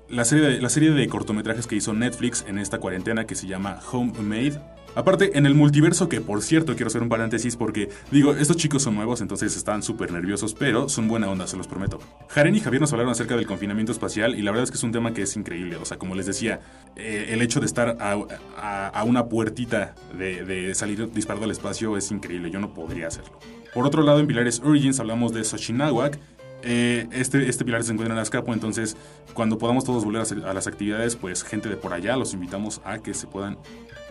la, 0.09 0.25
serie 0.25 0.61
la 0.61 0.69
serie 0.69 0.91
de 0.91 1.07
cortometrajes 1.07 1.69
que 1.69 1.77
hizo 1.77 1.95
Netflix 1.95 2.45
en 2.49 2.59
esta 2.59 2.79
cuarentena 2.79 3.25
que 3.25 3.37
se 3.37 3.47
llama 3.47 3.79
Homemade 3.93 4.61
Aparte, 4.95 5.39
en 5.39 5.47
el 5.47 5.55
multiverso, 5.55 6.09
que 6.09 6.21
por 6.21 6.43
cierto 6.43 6.75
quiero 6.75 6.89
hacer 6.89 7.03
un 7.03 7.09
paréntesis 7.09 7.57
porque 7.57 7.89
digo, 8.11 8.35
estos 8.35 8.57
chicos 8.57 8.83
son 8.83 8.97
nuevos, 8.97 9.21
entonces 9.21 9.57
están 9.57 9.83
súper 9.83 10.11
nerviosos, 10.11 10.55
pero 10.55 10.89
son 10.89 11.07
buena 11.07 11.31
onda, 11.31 11.47
se 11.47 11.57
los 11.57 11.69
prometo. 11.69 12.01
Jaren 12.29 12.57
y 12.57 12.61
Javier 12.61 12.81
nos 12.81 12.93
hablaron 12.93 13.13
acerca 13.13 13.37
del 13.37 13.47
confinamiento 13.47 13.93
espacial 13.93 14.35
y 14.35 14.43
la 14.43 14.51
verdad 14.51 14.65
es 14.65 14.71
que 14.71 14.77
es 14.77 14.83
un 14.83 14.93
tema 14.93 15.15
que 15.15 15.23
es 15.23 15.37
increíble. 15.37 15.77
O 15.77 15.85
sea, 15.85 15.97
como 15.97 16.17
les 16.17 16.27
decía, 16.27 16.61
eh, 16.97 17.29
el 17.31 17.41
hecho 17.41 17.61
de 17.61 17.67
estar 17.67 17.97
a, 18.01 19.05
una 19.05 19.27
puertita 19.27 19.95
de, 20.19 20.75
salir 20.75 21.11
disparado 21.13 21.45
al 21.45 21.53
espacio 21.53 21.97
es 21.97 22.11
increíble, 22.11 22.51
yo 22.51 22.59
no 22.59 22.75
podría 22.75 23.07
hacerlo. 23.07 23.39
Por 23.73 23.87
otro 23.87 24.03
lado, 24.03 24.19
en 24.19 24.27
Pilares 24.27 24.61
Origins 24.65 24.99
hablamos 24.99 25.33
de 25.33 25.45
Xochinahuac, 25.45 26.19
eh, 26.63 27.07
este, 27.13 27.49
este 27.49 27.65
pilar 27.65 27.83
se 27.85 27.93
encuentra 27.93 28.15
en 28.15 28.21
Azcapo, 28.21 28.53
entonces 28.53 28.97
cuando 29.33 29.57
podamos 29.57 29.85
todos 29.85 30.05
volver 30.05 30.21
a, 30.21 30.51
a, 30.51 30.53
las 30.53 30.67
actividades, 30.67 31.17
pues 31.17 31.43
gente 31.43 31.71
de 31.71 31.77
por 31.77 31.95
allá 31.95 32.17
los 32.17 32.35
invitamos 32.35 32.83
a 32.85 32.99
que 32.99 33.15
se 33.15 33.27
puedan 33.27 33.57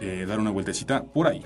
eh, 0.02 0.26
dar 0.28 0.40
una 0.40 0.52
vueltecita 0.52 1.04
por 1.04 1.28
ahí. 1.28 1.44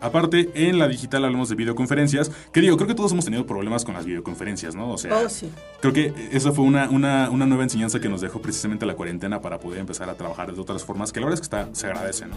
Aparte, 0.00 0.50
en 0.54 0.78
la 0.78 0.86
digital 0.86 1.24
hablamos 1.24 1.48
de 1.48 1.54
videoconferencias, 1.54 2.30
que 2.52 2.60
digo, 2.60 2.76
creo 2.76 2.86
que 2.86 2.94
todos 2.94 3.12
hemos 3.12 3.24
tenido 3.24 3.46
problemas 3.46 3.86
con 3.86 3.94
las 3.94 4.04
videoconferencias, 4.04 4.74
¿no? 4.74 4.90
O 4.90 4.98
sea, 4.98 5.16
oh, 5.16 5.28
sí. 5.30 5.50
creo 5.80 5.94
que 5.94 6.12
esa 6.30 6.52
fue 6.52 6.64
una, 6.66 6.90
una, 6.90 7.30
una, 7.30 7.46
nueva 7.46 7.62
enseñanza 7.62 8.00
que 8.00 8.10
nos 8.10 8.20
dejó 8.20 8.42
precisamente 8.42 8.84
la 8.84 8.96
cuarentena 8.96 9.40
para 9.40 9.58
poder 9.58 9.80
empezar 9.80 10.10
a 10.10 10.14
trabajar 10.14 10.52
de 10.52 10.60
otras 10.60 10.84
formas, 10.84 11.10
que 11.10 11.20
la 11.20 11.26
verdad 11.26 11.40
es 11.40 11.48
que 11.48 11.56
está, 11.56 11.74
se 11.74 11.86
agradece, 11.86 12.26
¿no? 12.26 12.36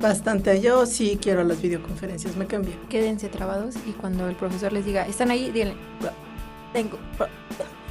Bastante, 0.00 0.60
yo 0.60 0.84
sí 0.84 1.18
quiero 1.20 1.44
las 1.44 1.62
videoconferencias, 1.62 2.36
me 2.36 2.46
cambié. 2.46 2.74
Quédense 2.90 3.28
trabados 3.28 3.76
y 3.86 3.92
cuando 3.92 4.28
el 4.28 4.36
profesor 4.36 4.72
les 4.72 4.84
diga, 4.84 5.06
están 5.06 5.30
ahí, 5.30 5.50
díganle, 5.50 5.76
tengo 6.74 6.98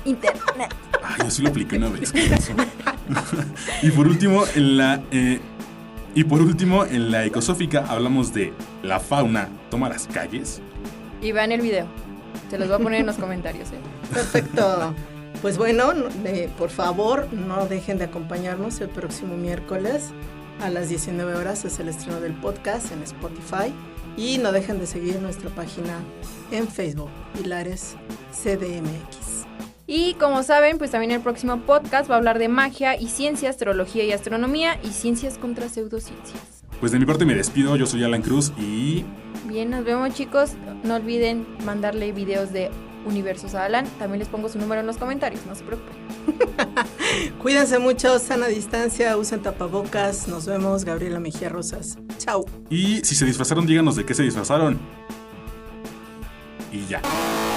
internet. 0.06 0.74
Ay, 1.04 1.18
yo 1.24 1.32
sí 1.32 1.42
lo 1.42 1.50
apliqué 1.50 1.78
una 1.78 1.90
vez. 1.90 2.14
y 3.84 3.92
por 3.92 4.08
último, 4.08 4.44
en 4.56 4.78
la... 4.78 5.02
Eh, 5.12 5.40
y 6.16 6.24
por 6.24 6.42
último, 6.42 6.86
en 6.86 7.12
la 7.12 7.26
ecosófica 7.26 7.86
hablamos 7.88 8.34
de 8.34 8.54
la 8.84 9.00
fauna 9.00 9.50
toma 9.70 9.90
las 9.90 10.08
calles. 10.08 10.62
Y 11.22 11.32
vean 11.32 11.52
el 11.52 11.62
video. 11.62 11.88
Se 12.50 12.58
los 12.58 12.68
voy 12.68 12.78
a 12.78 12.80
poner 12.80 13.02
en 13.02 13.06
los 13.06 13.16
comentarios. 13.20 13.70
¿eh? 13.70 13.80
Perfecto. 14.14 14.94
Pues 15.42 15.58
bueno, 15.58 15.94
por 16.58 16.70
favor, 16.70 17.32
no 17.32 17.66
dejen 17.66 17.98
de 17.98 18.06
acompañarnos 18.06 18.82
el 18.82 18.90
próximo 18.90 19.38
miércoles 19.38 20.10
a 20.62 20.70
las 20.70 20.90
19 20.90 21.34
horas. 21.36 21.64
Es 21.64 21.80
el 21.80 21.88
estreno 21.88 22.20
del 22.20 22.34
podcast 22.34 22.92
en 22.92 23.04
Spotify. 23.04 23.74
Y 24.18 24.38
no 24.40 24.52
dejen 24.52 24.80
de 24.80 24.88
seguir 24.88 25.22
nuestra 25.22 25.50
página 25.52 25.98
en 26.52 26.68
Facebook, 26.68 27.10
Pilares 27.34 27.96
CDMX. 28.34 29.39
Y 29.92 30.14
como 30.14 30.44
saben, 30.44 30.78
pues 30.78 30.92
también 30.92 31.10
el 31.10 31.20
próximo 31.20 31.62
podcast 31.62 32.08
va 32.08 32.14
a 32.14 32.18
hablar 32.20 32.38
de 32.38 32.48
magia 32.48 32.96
y 32.96 33.08
ciencia, 33.08 33.50
astrología 33.50 34.04
y 34.04 34.12
astronomía 34.12 34.80
y 34.84 34.90
ciencias 34.90 35.40
contra 35.40 35.68
pseudociencias. 35.68 36.64
Pues 36.80 36.92
de 36.92 37.00
mi 37.00 37.08
parte 37.08 37.26
me 37.26 37.34
despido, 37.34 37.76
yo 37.76 37.88
soy 37.88 38.04
Alan 38.04 38.22
Cruz 38.22 38.54
y... 38.56 39.04
Bien, 39.46 39.72
nos 39.72 39.84
vemos 39.84 40.14
chicos. 40.14 40.52
No 40.84 40.94
olviden 40.94 41.48
mandarle 41.66 42.12
videos 42.12 42.54
de 42.54 42.70
universos 43.08 43.56
a 43.56 43.66
Alan. 43.66 43.88
También 43.98 44.20
les 44.20 44.28
pongo 44.28 44.48
su 44.48 44.60
número 44.60 44.80
en 44.80 44.86
los 44.86 44.98
comentarios, 44.98 45.44
no 45.48 45.56
se 45.56 45.64
preocupen. 45.64 45.96
Cuídense 47.42 47.80
mucho, 47.80 48.20
sana 48.20 48.46
distancia, 48.46 49.18
usen 49.18 49.42
tapabocas. 49.42 50.28
Nos 50.28 50.46
vemos, 50.46 50.86
Gabriela 50.86 51.20
Mejía 51.20 51.50
Rosas. 51.50 51.98
Chao. 52.20 52.46
Y 52.70 52.98
si 53.04 53.16
se 53.16 53.26
disfrazaron, 53.26 53.66
díganos 53.66 53.96
de 53.96 54.06
qué 54.06 54.14
se 54.14 54.22
disfrazaron. 54.22 54.80
Y 56.72 56.86
ya. 56.88 57.02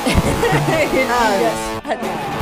Adiós. 0.07 1.53
Adiós. 1.85 2.42